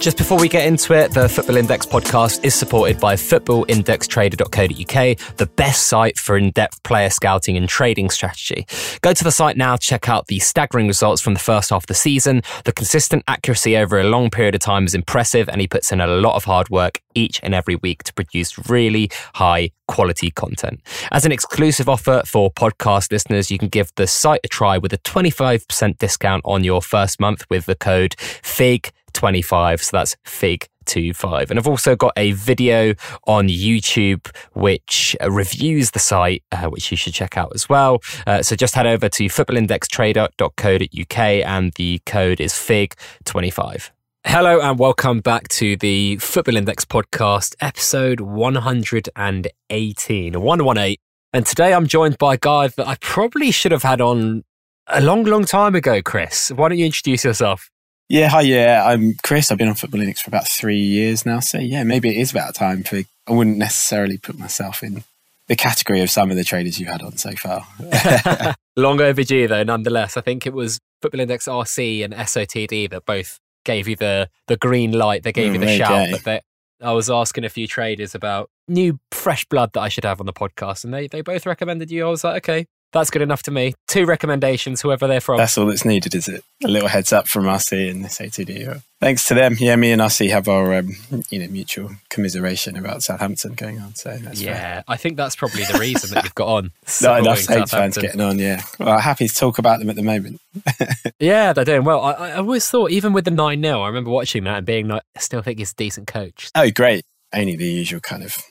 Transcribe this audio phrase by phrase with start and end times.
[0.00, 5.46] Just before we get into it, the Football Index podcast is supported by footballindextrader.co.uk, the
[5.56, 8.66] best site for in depth player scouting and trading strategy.
[9.02, 11.86] Go to the site now check out the staggering results from the first half of
[11.86, 12.40] the season.
[12.64, 16.00] The consistent accuracy over a long period of time is impressive, and he puts in
[16.00, 20.80] a lot of hard work each and every week to produce really high quality content.
[21.10, 24.92] As an exclusive offer for podcast listeners, you can give the site a try with
[24.92, 29.82] a 25% discount on your first month with the code FIG 25.
[29.82, 31.50] So that's Fig 25.
[31.50, 32.94] And I've also got a video
[33.26, 38.00] on YouTube which uh, reviews the site, uh, which you should check out as well.
[38.26, 43.90] Uh, so just head over to footballindextrader.co.uk and the code is FIG25.
[44.26, 50.96] Hello and welcome back to the Football Index podcast, episode 118, 118.
[51.32, 54.44] And today I'm joined by a guy that I probably should have had on
[54.88, 56.50] a long, long time ago, Chris.
[56.50, 57.70] Why don't you introduce yourself?
[58.10, 59.52] Yeah, hi, yeah, I'm Chris.
[59.52, 61.38] I've been on Football Index for about three years now.
[61.38, 63.02] So, yeah, maybe it is about time for.
[63.28, 65.04] I wouldn't necessarily put myself in
[65.46, 67.64] the category of some of the traders you've had on so far.
[68.76, 70.16] Long overdue, though, nonetheless.
[70.16, 74.56] I think it was Football Index RC and SOTD that both gave you the, the
[74.56, 76.08] green light, they gave mm, you the shout.
[76.10, 76.40] But they,
[76.82, 80.26] I was asking a few traders about new fresh blood that I should have on
[80.26, 82.08] the podcast, and they, they both recommended you.
[82.08, 83.74] I was like, okay, that's good enough to me.
[83.86, 85.38] Two recommendations, whoever they're from.
[85.38, 86.44] That's all that's needed, is it?
[86.64, 88.82] A little heads up from RC and SOTD.
[89.00, 89.56] Thanks to them.
[89.58, 90.90] Yeah, me and RC have our um,
[91.30, 93.94] you know mutual commiseration about Southampton going on.
[93.94, 94.84] So yeah, fair.
[94.88, 96.72] I think that's probably the reason that you've got on.
[97.02, 98.38] Not enough Saints fans getting on.
[98.38, 100.40] Yeah, well, happy to talk about them at the moment.
[101.18, 102.00] yeah, they're doing well.
[102.00, 104.88] I, I always thought, even with the nine 0 I remember watching that and being
[104.88, 106.50] like, I still think he's a decent coach.
[106.54, 107.04] Oh, great!
[107.32, 108.42] Only the usual kind of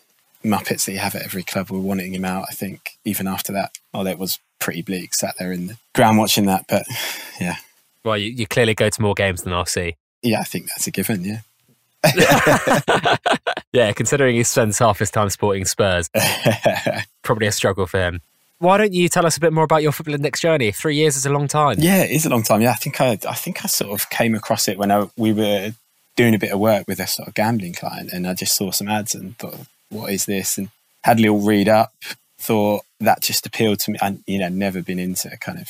[0.44, 2.46] muppets that you have at every club were wanting him out.
[2.50, 6.18] I think even after that, although it was pretty bleak, sat there in the ground
[6.18, 6.66] watching that.
[6.68, 6.86] But
[7.40, 7.56] yeah,
[8.04, 9.96] well, you, you clearly go to more games than RC.
[10.22, 11.24] Yeah, I think that's a given.
[11.24, 11.40] Yeah.
[13.74, 16.10] yeah, considering he spends half his time supporting Spurs,
[17.24, 18.22] probably a struggle for him.
[18.60, 20.72] Why don't you tell us a bit more about your Football Index journey?
[20.72, 21.78] Three years is a long time.
[21.80, 22.62] Yeah, it is a long time.
[22.62, 25.32] Yeah, I think I, I think I sort of came across it when I, we
[25.32, 25.72] were
[26.18, 28.72] doing a bit of work with a sort of gambling client, and I just saw
[28.72, 29.60] some ads and thought,
[29.90, 30.58] what is this?
[30.58, 30.70] And
[31.06, 31.94] had a little read up,
[32.40, 34.00] thought that just appealed to me.
[34.02, 35.68] And, you know, never been into kind of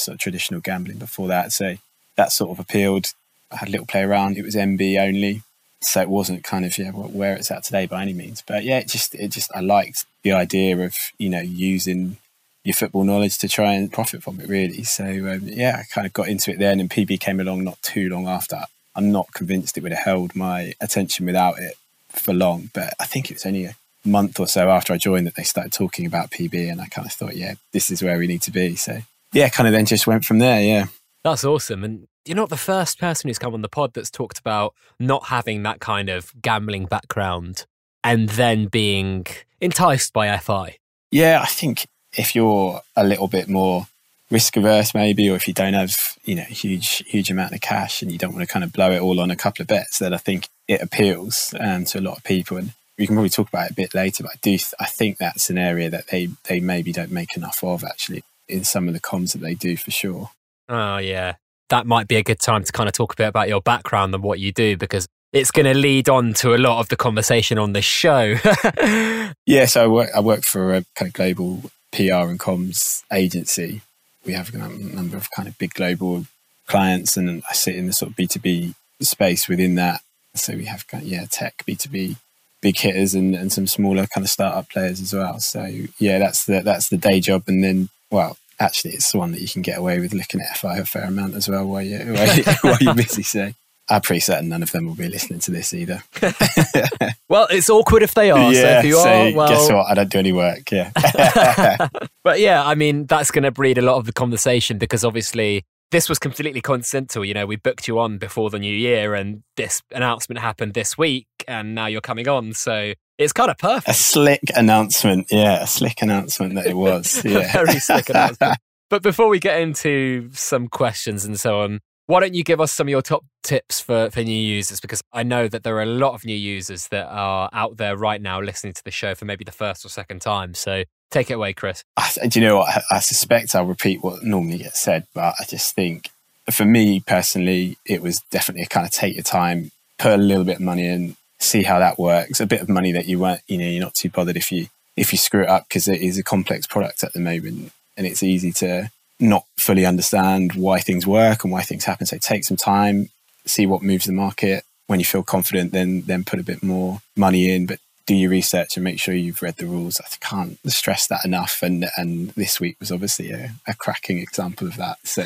[0.00, 1.52] sort of traditional gambling before that.
[1.52, 1.76] So
[2.16, 3.12] that sort of appealed.
[3.50, 4.38] I had a little play around.
[4.38, 5.42] It was MB only.
[5.80, 8.42] So it wasn't kind of, yeah, where it's at today by any means.
[8.46, 12.18] But yeah, it just, it just, I liked the idea of, you know, using
[12.64, 14.84] your football knowledge to try and profit from it really.
[14.84, 17.82] So um, yeah, I kind of got into it then and PB came along not
[17.82, 18.62] too long after.
[18.94, 21.76] I'm not convinced it would have held my attention without it
[22.08, 23.74] for long, but I think it was only a
[24.04, 27.06] month or so after I joined that they started talking about PB, and I kind
[27.06, 28.76] of thought, yeah, this is where we need to be.
[28.76, 28.98] So
[29.32, 30.62] yeah, kind of then just went from there.
[30.62, 30.86] Yeah,
[31.24, 31.84] that's awesome.
[31.84, 35.26] And you're not the first person who's come on the pod that's talked about not
[35.26, 37.66] having that kind of gambling background
[38.04, 39.26] and then being
[39.60, 40.78] enticed by FI.
[41.10, 41.86] Yeah, I think
[42.16, 43.86] if you're a little bit more
[44.30, 47.60] risk averse maybe or if you don't have you know a huge huge amount of
[47.60, 49.68] cash and you don't want to kind of blow it all on a couple of
[49.68, 53.16] bets then i think it appeals um, to a lot of people and we can
[53.16, 55.90] probably talk about it a bit later, but I do I think that's an area
[55.90, 59.40] that they they maybe don't make enough of actually in some of the comms that
[59.40, 60.30] they do for sure.
[60.68, 61.34] Oh yeah,
[61.68, 64.14] that might be a good time to kind of talk a bit about your background
[64.14, 66.96] and what you do because it's going to lead on to a lot of the
[66.96, 68.36] conversation on this show.
[69.46, 73.80] yeah, so I work, I work for a kind of global PR and comms agency.
[74.24, 76.26] We have a number of kind of big global
[76.68, 80.02] clients, and I sit in the sort of B two B space within that.
[80.36, 82.16] So we have kind of, yeah tech B two B
[82.62, 85.38] big hitters and, and some smaller kind of startup players as well.
[85.40, 85.68] So
[85.98, 89.42] yeah, that's the that's the day job, and then well, actually, it's the one that
[89.42, 91.98] you can get away with looking at FI a fair amount as well while you
[92.14, 93.22] while, you, while you're busy.
[93.22, 93.52] So.
[93.90, 96.02] I'm pretty certain none of them will be listening to this either.
[97.28, 98.52] well, it's awkward if they are.
[98.52, 99.48] Yeah, so if you so are, well...
[99.48, 99.90] guess what?
[99.90, 100.70] I don't do any work.
[100.70, 100.92] Yeah.
[102.24, 105.64] but yeah, I mean, that's going to breed a lot of the conversation because obviously
[105.92, 107.24] this was completely coincidental.
[107.24, 110.98] You know, we booked you on before the new year, and this announcement happened this
[110.98, 112.54] week, and now you're coming on.
[112.54, 113.88] So it's kind of perfect.
[113.88, 117.22] A slick announcement, yeah, a slick announcement that it was.
[117.32, 118.58] Yeah, very slick announcement.
[118.90, 122.72] But before we get into some questions and so on, why don't you give us
[122.72, 124.80] some of your top tips for, for new users?
[124.80, 127.96] Because I know that there are a lot of new users that are out there
[127.96, 130.54] right now listening to the show for maybe the first or second time.
[130.54, 131.84] So Take it away, Chris.
[131.96, 132.68] I, do you know what?
[132.68, 136.10] I, I suspect I'll repeat what normally gets said, but I just think
[136.50, 140.44] for me personally, it was definitely a kind of take your time, put a little
[140.44, 142.40] bit of money in, see how that works.
[142.40, 144.68] A bit of money that you weren't, you know, you're not too bothered if you
[144.96, 148.06] if you screw it up because it is a complex product at the moment, and
[148.06, 152.06] it's easy to not fully understand why things work and why things happen.
[152.06, 153.10] So take some time,
[153.44, 157.00] see what moves the market, when you feel confident, then then put a bit more
[157.16, 157.66] money in.
[157.66, 160.00] But do your research and make sure you've read the rules.
[160.00, 161.62] I can't stress that enough.
[161.62, 164.98] And and this week was obviously a, a cracking example of that.
[165.06, 165.24] So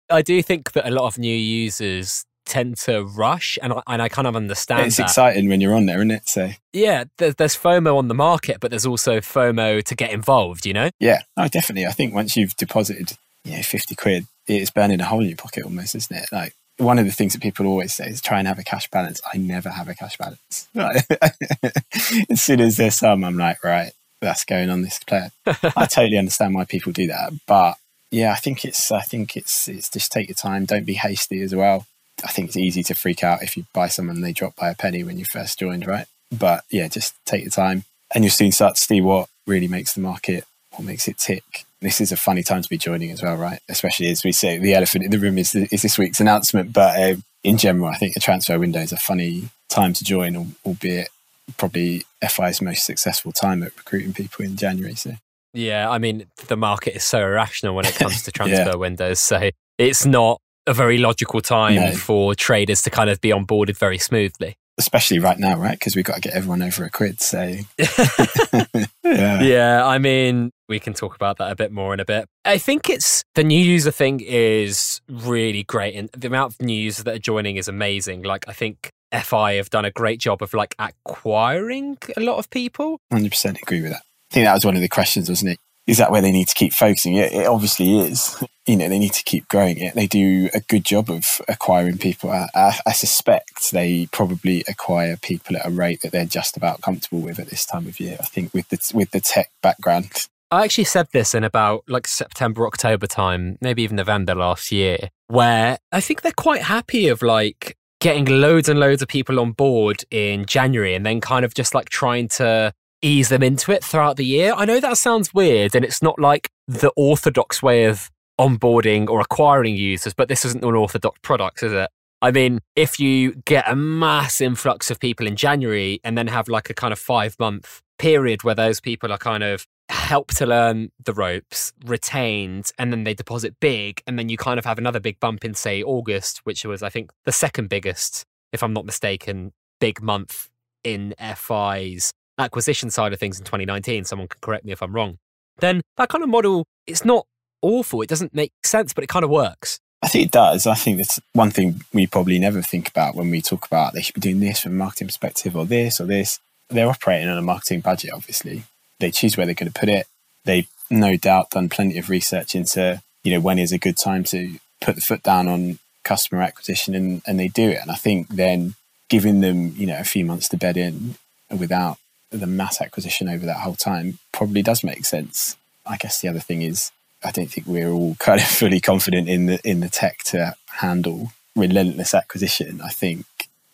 [0.10, 4.02] I do think that a lot of new users tend to rush, and I, and
[4.02, 4.86] I kind of understand.
[4.86, 5.04] It's that.
[5.04, 6.28] exciting when you're on there, isn't it?
[6.28, 10.66] So yeah, there's, there's FOMO on the market, but there's also FOMO to get involved.
[10.66, 10.90] You know?
[10.98, 11.86] Yeah, oh, definitely.
[11.86, 15.36] I think once you've deposited, you know, fifty quid, it's burning a hole in your
[15.36, 16.28] pocket almost, isn't it?
[16.32, 18.90] Like one of the things that people always say is try and have a cash
[18.90, 19.20] balance.
[19.32, 20.68] I never have a cash balance.
[22.30, 25.30] as soon as there's some, I'm like, right, that's going on this player.
[25.46, 27.76] I totally understand why people do that, but
[28.10, 30.64] yeah, I think it's I think it's it's just take your time.
[30.64, 31.86] Don't be hasty as well.
[32.24, 34.68] I think it's easy to freak out if you buy someone and they drop by
[34.68, 36.06] a penny when you first joined, right?
[36.36, 37.84] But yeah, just take your time,
[38.14, 41.64] and you'll soon start to see what really makes the market, what makes it tick.
[41.80, 43.60] This is a funny time to be joining as well, right?
[43.68, 46.72] Especially as we say, the elephant in the room is, is this week's announcement.
[46.72, 50.54] But uh, in general, I think the transfer window is a funny time to join,
[50.66, 51.08] albeit
[51.56, 54.94] probably FI's most successful time at recruiting people in January.
[54.94, 55.14] So
[55.52, 58.74] yeah, I mean, the market is so irrational when it comes to transfer yeah.
[58.74, 59.18] windows.
[59.20, 61.92] So it's not a very logical time no.
[61.92, 64.56] for traders to kind of be onboarded very smoothly.
[64.80, 65.78] Especially right now, right?
[65.78, 67.20] Because we've got to get everyone over a quid.
[67.20, 69.42] So, yeah.
[69.42, 72.26] Yeah, I mean, we can talk about that a bit more in a bit.
[72.44, 75.94] I think it's the new user thing is really great.
[75.94, 78.22] And the amount of new users that are joining is amazing.
[78.22, 82.48] Like, I think FI have done a great job of like acquiring a lot of
[82.50, 83.00] people.
[83.12, 84.02] 100% agree with that.
[84.30, 85.58] I think that was one of the questions, wasn't it?
[85.90, 87.16] Is that where they need to keep focusing?
[87.16, 88.42] It, it obviously is.
[88.66, 89.94] You know, they need to keep growing it.
[89.94, 92.30] They do a good job of acquiring people.
[92.30, 96.80] I, I, I suspect they probably acquire people at a rate that they're just about
[96.80, 98.18] comfortable with at this time of year.
[98.20, 102.06] I think with the with the tech background, I actually said this in about like
[102.06, 107.22] September, October time, maybe even November last year, where I think they're quite happy of
[107.22, 111.54] like getting loads and loads of people on board in January and then kind of
[111.54, 114.52] just like trying to ease them into it throughout the year.
[114.54, 119.20] I know that sounds weird and it's not like the orthodox way of onboarding or
[119.20, 121.90] acquiring users, but this isn't an orthodox product, is it?
[122.22, 126.48] I mean, if you get a mass influx of people in January and then have
[126.48, 130.46] like a kind of five month period where those people are kind of helped to
[130.46, 134.78] learn the ropes, retained, and then they deposit big, and then you kind of have
[134.78, 138.72] another big bump in, say, August, which was, I think, the second biggest, if I'm
[138.72, 140.48] not mistaken, big month
[140.84, 145.18] in FI's acquisition side of things in 2019, someone can correct me if I'm wrong,
[145.58, 147.26] then that kind of model, it's not
[147.62, 148.02] awful.
[148.02, 149.78] It doesn't make sense, but it kind of works.
[150.02, 150.66] I think it does.
[150.66, 154.00] I think that's one thing we probably never think about when we talk about they
[154.00, 156.40] should be doing this from a marketing perspective or this or this.
[156.70, 158.64] They're operating on a marketing budget, obviously.
[158.98, 160.06] They choose where they're going to put it.
[160.44, 164.24] They've no doubt done plenty of research into, you know, when is a good time
[164.24, 167.78] to put the foot down on customer acquisition and, and they do it.
[167.82, 168.74] And I think then
[169.10, 171.16] giving them, you know, a few months to bed in
[171.50, 171.98] without
[172.30, 175.56] the mass acquisition over that whole time probably does make sense.
[175.86, 176.92] I guess the other thing is
[177.24, 180.54] I don't think we're all kind of fully confident in the in the tech to
[180.66, 182.80] handle relentless acquisition.
[182.80, 183.24] I think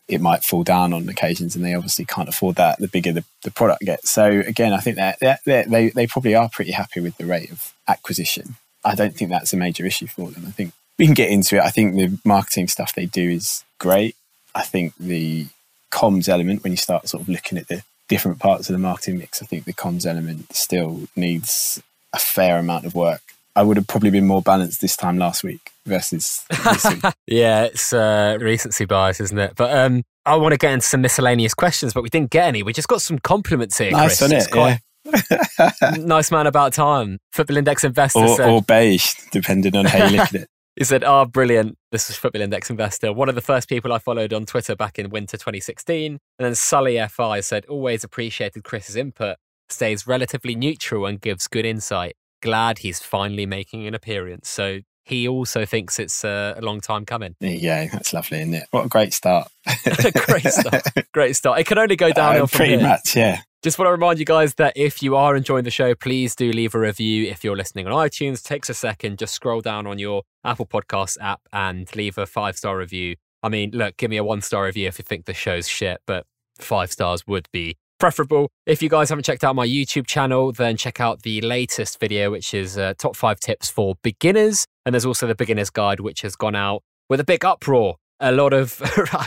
[0.09, 2.79] it might fall down on occasions, and they obviously can't afford that.
[2.79, 4.11] The bigger the, the product gets.
[4.11, 7.73] So again, I think that they they probably are pretty happy with the rate of
[7.89, 8.57] acquisition.
[8.85, 10.45] I don't think that's a major issue for them.
[10.47, 11.63] I think we can get into it.
[11.63, 14.17] I think the marketing stuff they do is great.
[14.55, 15.47] I think the
[15.91, 19.19] comms element, when you start sort of looking at the different parts of the marketing
[19.19, 21.83] mix, I think the comms element still needs
[22.13, 23.23] a fair amount of work.
[23.55, 27.05] I would have probably been more balanced this time last week versus this week.
[27.27, 29.55] yeah, it's uh, recency bias, isn't it?
[29.57, 32.63] But um, I want to get into some miscellaneous questions, but we didn't get any.
[32.63, 33.93] We just got some compliments here.
[33.93, 34.47] Nice, Chris.
[34.47, 34.51] it?
[34.51, 34.81] Quite...
[35.05, 35.93] Yeah.
[35.99, 37.19] nice man about time.
[37.33, 40.49] Football Index investor or, said, or beige, depending on how you look at it.
[40.77, 41.79] He said, "Ah, oh, brilliant.
[41.91, 44.99] This is Football Index Investor, one of the first people I followed on Twitter back
[44.99, 46.13] in winter 2016.
[46.13, 49.37] And then Sully FI said, always appreciated Chris's input,
[49.71, 52.15] stays relatively neutral and gives good insight.
[52.43, 54.51] Glad he's finally making an appearance.
[54.51, 57.37] So he also thinks it's uh, a long time coming.
[57.41, 57.87] Yeah.
[57.91, 58.65] That's lovely, isn't it?
[58.73, 59.49] What a great start.
[60.27, 60.83] great start.
[61.15, 61.59] Great start.
[61.61, 62.83] It can only go downhill uh, Pretty here.
[62.83, 63.41] much, yeah.
[63.67, 66.53] Just want to remind you guys that if you are enjoying the show, please do
[66.53, 67.29] leave a review.
[67.29, 69.19] If you're listening on iTunes, it takes a second.
[69.19, 73.17] Just scroll down on your Apple Podcasts app and leave a five star review.
[73.43, 76.01] I mean, look, give me a one star review if you think the show's shit,
[76.07, 76.27] but
[76.61, 78.53] five stars would be preferable.
[78.67, 82.31] If you guys haven't checked out my YouTube channel, then check out the latest video,
[82.31, 84.65] which is uh, top five tips for beginners.
[84.85, 87.97] And there's also the beginner's guide, which has gone out with a big uproar.
[88.21, 88.81] A lot of,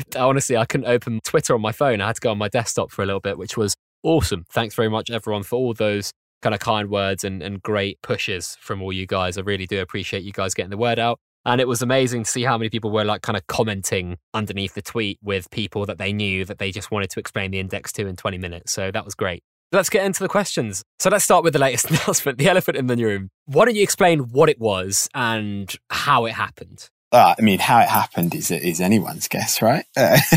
[0.16, 2.00] honestly, I couldn't open Twitter on my phone.
[2.00, 4.46] I had to go on my desktop for a little bit, which was awesome.
[4.50, 8.58] Thanks very much, everyone, for all those kind of kind words and, and great pushes
[8.62, 9.38] from all you guys.
[9.38, 11.20] I really do appreciate you guys getting the word out.
[11.46, 14.74] And it was amazing to see how many people were like kind of commenting underneath
[14.74, 17.92] the tweet with people that they knew that they just wanted to explain the index
[17.94, 18.72] to in 20 minutes.
[18.72, 19.42] So that was great.
[19.72, 20.84] Let's get into the questions.
[20.98, 23.30] So let's start with the latest announcement, the elephant in the room.
[23.46, 26.90] Why don't you explain what it was and how it happened?
[27.12, 29.84] Uh, I mean, how it happened is is anyone's guess, right?
[29.98, 30.18] Uh,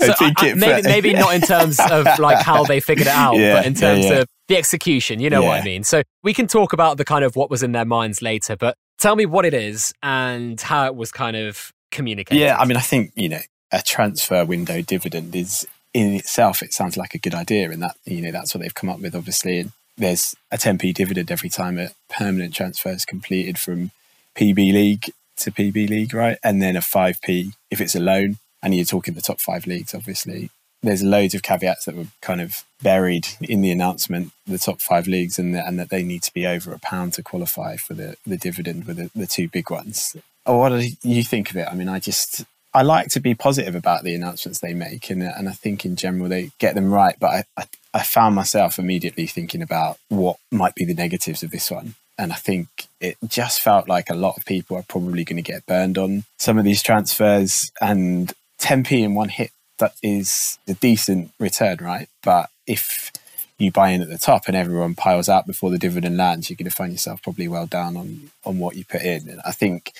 [0.00, 3.36] so I I, maybe, maybe not in terms of like how they figured it out,
[3.36, 4.18] yeah, but in terms yeah, yeah.
[4.20, 5.20] of the execution.
[5.20, 5.84] You know what I mean?
[5.84, 8.76] So we can talk about the kind of what was in their minds later, but
[8.98, 12.40] tell me what it is and how it was kind of communicated.
[12.40, 13.40] Yeah, I mean, I think you know
[13.70, 16.62] a transfer window dividend is in itself.
[16.62, 19.00] It sounds like a good idea, and that you know that's what they've come up
[19.00, 19.14] with.
[19.14, 23.90] Obviously, and there's a 10p dividend every time a permanent transfer is completed from
[24.34, 26.38] PB League to PB League, right?
[26.42, 28.38] And then a 5p if it's a loan.
[28.62, 30.50] And you're talking the top five leagues, obviously.
[30.82, 35.06] There's loads of caveats that were kind of buried in the announcement, the top five
[35.06, 37.94] leagues, and, the, and that they need to be over a pound to qualify for
[37.94, 40.16] the, the dividend with the, the two big ones.
[40.46, 41.68] Oh, what do you think of it?
[41.70, 42.44] I mean, I just,
[42.76, 45.96] I like to be positive about the announcements they make, and and I think in
[45.96, 47.16] general they get them right.
[47.18, 47.64] But I, I,
[47.94, 52.32] I, found myself immediately thinking about what might be the negatives of this one, and
[52.32, 55.66] I think it just felt like a lot of people are probably going to get
[55.66, 57.70] burned on some of these transfers.
[57.80, 62.08] And 10p in one hit, that is a decent return, right?
[62.22, 63.12] But if
[63.58, 66.56] you buy in at the top and everyone piles out before the dividend lands, you're
[66.56, 69.28] going to find yourself probably well down on, on what you put in.
[69.28, 69.92] And I think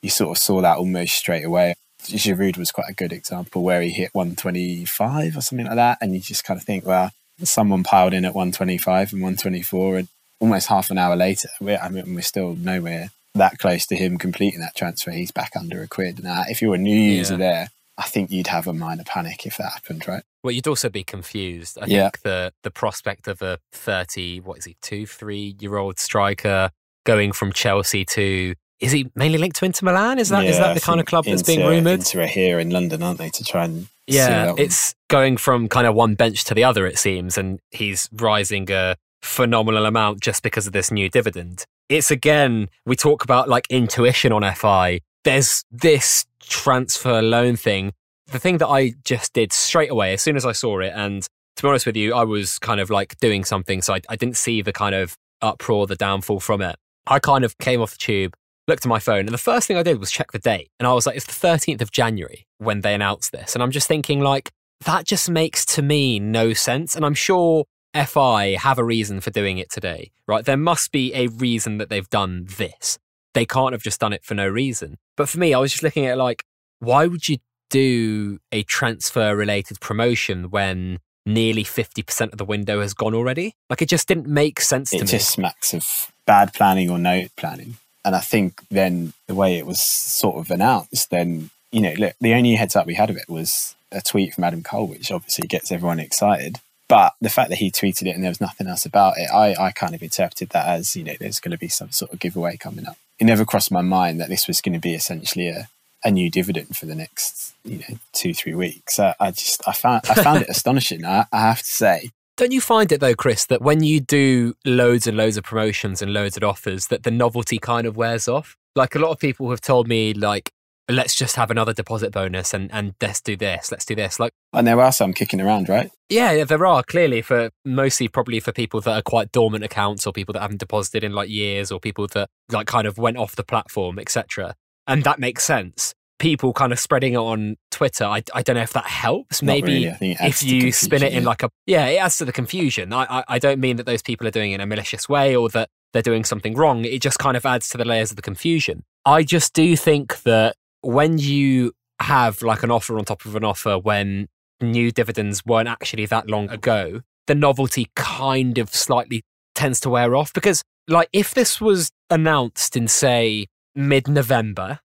[0.00, 1.74] you sort of saw that almost straight away.
[2.02, 5.98] Giroud was quite a good example where he hit 125 or something like that.
[6.00, 7.10] And you just kind of think, well,
[7.42, 10.08] someone piled in at 125 and 124 and
[10.40, 14.18] almost half an hour later, we're, I mean, we're still nowhere that close to him
[14.18, 15.10] completing that transfer.
[15.10, 16.22] He's back under a quid.
[16.22, 17.38] Now, if you were a new user yeah.
[17.38, 20.22] there, I think you'd have a minor panic if that happened, right?
[20.42, 21.78] Well, you'd also be confused.
[21.80, 22.04] I yeah.
[22.04, 26.70] think the the prospect of a thirty, what is he, two, three year old striker
[27.04, 30.20] going from Chelsea to is he mainly linked to Inter Milan?
[30.20, 32.00] Is that yeah, is that the kind of club that's being rumoured?
[32.00, 35.86] Inter are here in London, aren't they, to try and yeah, it's going from kind
[35.86, 40.42] of one bench to the other, it seems, and he's rising a phenomenal amount just
[40.42, 41.64] because of this new dividend.
[41.88, 45.00] It's again, we talk about like intuition on FI.
[45.24, 47.92] There's this transfer loan thing.
[48.30, 51.22] The thing that I just did straight away as soon as I saw it, and
[51.56, 54.16] to be honest with you, I was kind of like doing something, so I, I
[54.16, 56.76] didn't see the kind of uproar, the downfall from it.
[57.06, 58.34] I kind of came off the tube,
[58.66, 60.68] looked at my phone, and the first thing I did was check the date.
[60.78, 63.54] And I was like, it's the 13th of January when they announced this.
[63.54, 64.50] And I'm just thinking, like,
[64.84, 66.94] that just makes to me no sense.
[66.94, 67.64] And I'm sure
[68.06, 70.44] FI have a reason for doing it today, right?
[70.44, 72.98] There must be a reason that they've done this.
[73.34, 74.98] They can't have just done it for no reason.
[75.16, 76.44] But for me, I was just looking at like,
[76.80, 77.38] why would you
[77.70, 83.54] do a transfer related promotion when nearly 50% of the window has gone already?
[83.68, 85.08] Like, it just didn't make sense it to me.
[85.08, 87.76] It just smacks of bad planning or no planning.
[88.04, 92.14] And I think then the way it was sort of announced, then, you know, look,
[92.20, 95.10] the only heads up we had of it was a tweet from Adam Cole, which
[95.10, 96.60] obviously gets everyone excited.
[96.88, 99.54] But the fact that he tweeted it and there was nothing else about it, I,
[99.58, 102.18] I kind of interpreted that as, you know, there's going to be some sort of
[102.18, 102.96] giveaway coming up.
[103.18, 105.68] It never crossed my mind that this was going to be essentially a,
[106.02, 108.98] a new dividend for the next, you know, two, three weeks.
[108.98, 111.04] I, I just, I found, I found it astonishing.
[111.04, 112.10] I, I have to say.
[112.38, 116.00] Don't you find it though, Chris, that when you do loads and loads of promotions
[116.00, 118.56] and loads of offers, that the novelty kind of wears off?
[118.76, 120.52] Like a lot of people have told me, like,
[120.88, 124.18] let's just have another deposit bonus and, and let's do this, let's do this.
[124.18, 125.90] Like, and there are some kicking around, right?
[126.08, 130.06] Yeah, yeah, there are clearly for mostly probably for people that are quite dormant accounts
[130.06, 133.18] or people that haven't deposited in like years or people that like kind of went
[133.18, 134.54] off the platform, etc.
[134.86, 135.92] And that makes sense.
[136.18, 138.04] People kind of spreading it on Twitter.
[138.04, 139.40] I, I don't know if that helps.
[139.42, 140.16] Not Maybe really.
[140.20, 142.92] if you spin it in like a yeah, it adds to the confusion.
[142.92, 145.36] I, I I don't mean that those people are doing it in a malicious way
[145.36, 146.84] or that they're doing something wrong.
[146.84, 148.82] It just kind of adds to the layers of the confusion.
[149.04, 153.44] I just do think that when you have like an offer on top of an
[153.44, 154.28] offer when
[154.60, 159.22] new dividends weren't actually that long ago, the novelty kind of slightly
[159.54, 164.80] tends to wear off because like if this was announced in say mid-November,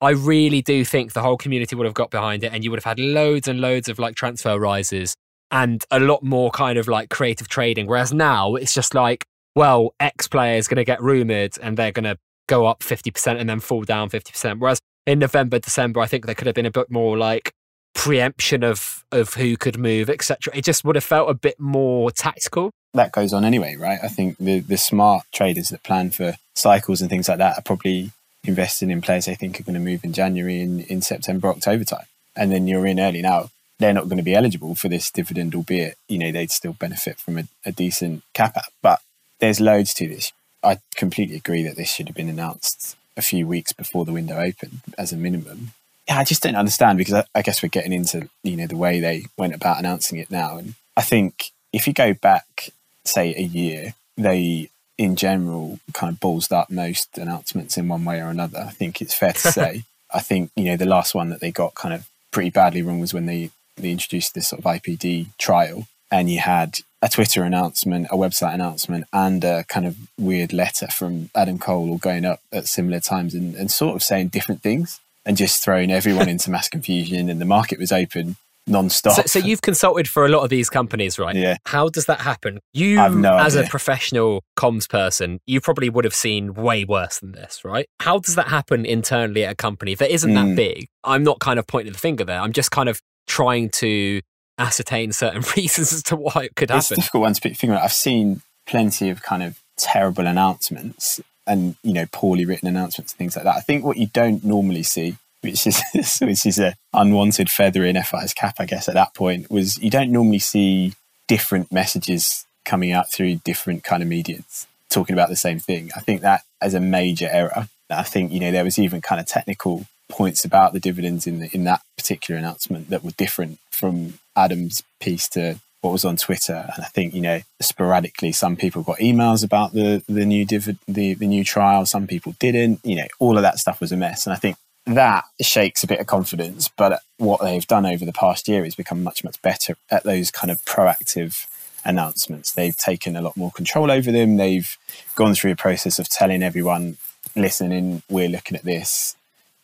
[0.00, 2.78] I really do think the whole community would have got behind it and you would
[2.78, 5.14] have had loads and loads of like transfer rises
[5.50, 7.86] and a lot more kind of like creative trading.
[7.86, 9.24] Whereas now it's just like,
[9.56, 13.40] well, X player is going to get rumored and they're going to go up 50%
[13.40, 14.60] and then fall down 50%.
[14.60, 14.78] Whereas
[15.08, 17.54] in November, December, I think there could have been a bit more like
[17.94, 20.54] preemption of of who could move, etc.
[20.54, 22.70] It just would have felt a bit more tactical.
[22.92, 23.98] That goes on anyway, right?
[24.02, 27.62] I think the the smart traders that plan for cycles and things like that are
[27.62, 28.12] probably
[28.44, 31.84] investing in players they think are going to move in January and in September, October
[31.84, 32.06] time.
[32.36, 33.50] And then you're in early now.
[33.78, 37.18] They're not going to be eligible for this dividend, albeit, you know, they'd still benefit
[37.18, 38.72] from a, a decent cap out.
[38.82, 39.00] But
[39.38, 40.32] there's loads to this.
[40.64, 44.38] I completely agree that this should have been announced a few weeks before the window
[44.38, 45.72] opened as a minimum.
[46.06, 48.76] Yeah, I just don't understand because I, I guess we're getting into you know the
[48.76, 52.70] way they went about announcing it now, and I think if you go back
[53.04, 58.20] say a year, they in general kind of ballsed up most announcements in one way
[58.20, 58.64] or another.
[58.68, 59.84] I think it's fair to say.
[60.12, 63.00] I think you know the last one that they got kind of pretty badly wrong
[63.00, 67.42] was when they they introduced this sort of IPD trial, and you had a Twitter
[67.42, 72.24] announcement, a website announcement, and a kind of weird letter from Adam Cole all going
[72.24, 76.28] up at similar times and, and sort of saying different things and just throwing everyone
[76.28, 77.28] into mass confusion.
[77.28, 78.36] And the market was open
[78.68, 79.14] non-stop.
[79.14, 81.34] So, so, you've consulted for a lot of these companies, right?
[81.34, 81.56] Yeah.
[81.66, 82.60] How does that happen?
[82.72, 83.66] You, no as idea.
[83.66, 87.86] a professional comms person, you probably would have seen way worse than this, right?
[88.00, 90.34] How does that happen internally at a company that isn't mm.
[90.34, 90.88] that big?
[91.04, 92.40] I'm not kind of pointing the finger there.
[92.40, 94.20] I'm just kind of trying to
[94.58, 96.78] ascertain certain reasons as to why it could happen.
[96.78, 97.82] It's a difficult one to figure out.
[97.82, 103.18] I've seen plenty of kind of terrible announcements and you know poorly written announcements and
[103.18, 103.56] things like that.
[103.56, 105.82] I think what you don't normally see, which is
[106.20, 109.90] which is a unwanted feather in FI's cap, I guess, at that point, was you
[109.90, 110.94] don't normally see
[111.26, 115.90] different messages coming out through different kind of mediums talking about the same thing.
[115.96, 117.68] I think that as a major error.
[117.90, 121.40] I think you know there was even kind of technical points about the dividends in
[121.40, 126.16] the, in that particular announcement that were different from Adam's piece to what was on
[126.16, 126.70] Twitter.
[126.74, 130.78] And I think you know sporadically some people got emails about the the new div-
[130.86, 132.80] the the new trial, some people didn't.
[132.84, 134.26] You know, all of that stuff was a mess.
[134.26, 134.56] And I think
[134.86, 136.68] that shakes a bit of confidence.
[136.76, 140.30] But what they've done over the past year is become much much better at those
[140.30, 141.46] kind of proactive
[141.84, 142.52] announcements.
[142.52, 144.36] They've taken a lot more control over them.
[144.36, 144.76] They've
[145.14, 146.98] gone through a process of telling everyone,
[147.36, 149.16] listen, we're looking at this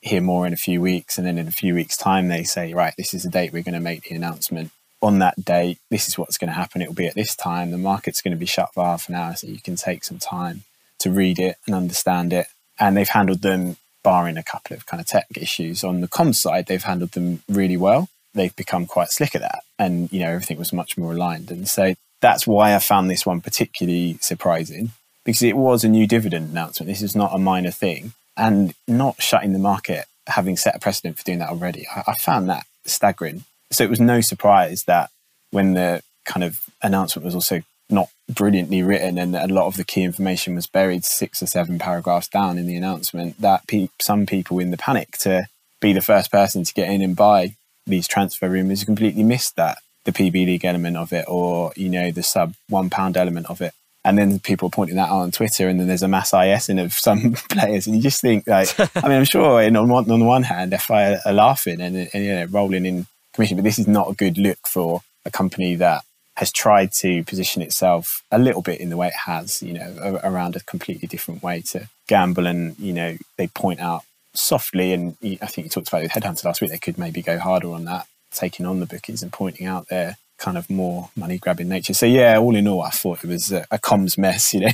[0.05, 1.19] hear more in a few weeks.
[1.19, 3.63] And then in a few weeks' time, they say, right, this is the date we're
[3.63, 4.71] going to make the announcement.
[5.01, 6.81] On that date, this is what's going to happen.
[6.81, 7.71] It will be at this time.
[7.71, 10.19] The market's going to be shut for half an hour, so you can take some
[10.19, 10.63] time
[11.01, 12.47] to read it and understand it.
[12.79, 15.83] And they've handled them, barring a couple of kind of tech issues.
[15.83, 18.09] On the comms side, they've handled them really well.
[18.35, 19.63] They've become quite slick at that.
[19.79, 21.51] And, you know, everything was much more aligned.
[21.51, 24.91] And so that's why I found this one particularly surprising
[25.25, 26.89] because it was a new dividend announcement.
[26.89, 31.19] This is not a minor thing and not shutting the market, having set a precedent
[31.19, 31.87] for doing that already.
[31.95, 33.45] I, I found that staggering.
[33.71, 35.11] So it was no surprise that
[35.51, 39.85] when the kind of announcement was also not brilliantly written and a lot of the
[39.85, 44.25] key information was buried six or seven paragraphs down in the announcement that pe- some
[44.25, 45.47] people in the panic to
[45.81, 47.55] be the first person to get in and buy
[47.87, 52.11] these transfer rumours completely missed that the PB League element of it or you know
[52.11, 55.69] the sub one pound element of it and then people pointing that out on Twitter,
[55.69, 59.09] and then there's a mass ISing of some players, and you just think like, I
[59.09, 62.25] mean, I'm sure in, on one on the one hand, FI are laughing and, and
[62.25, 65.75] you know rolling in commission, but this is not a good look for a company
[65.77, 66.05] that
[66.37, 70.21] has tried to position itself a little bit in the way it has, you know,
[70.25, 74.03] around a completely different way to gamble, and you know, they point out
[74.35, 77.23] softly, and I think you talked about it with Headhunter last week, they could maybe
[77.23, 81.11] go harder on that, taking on the bookies and pointing out their kind of more
[81.17, 81.95] money grabbing nature.
[81.95, 84.71] So yeah, all in all, I thought it was a, a comms mess, you know.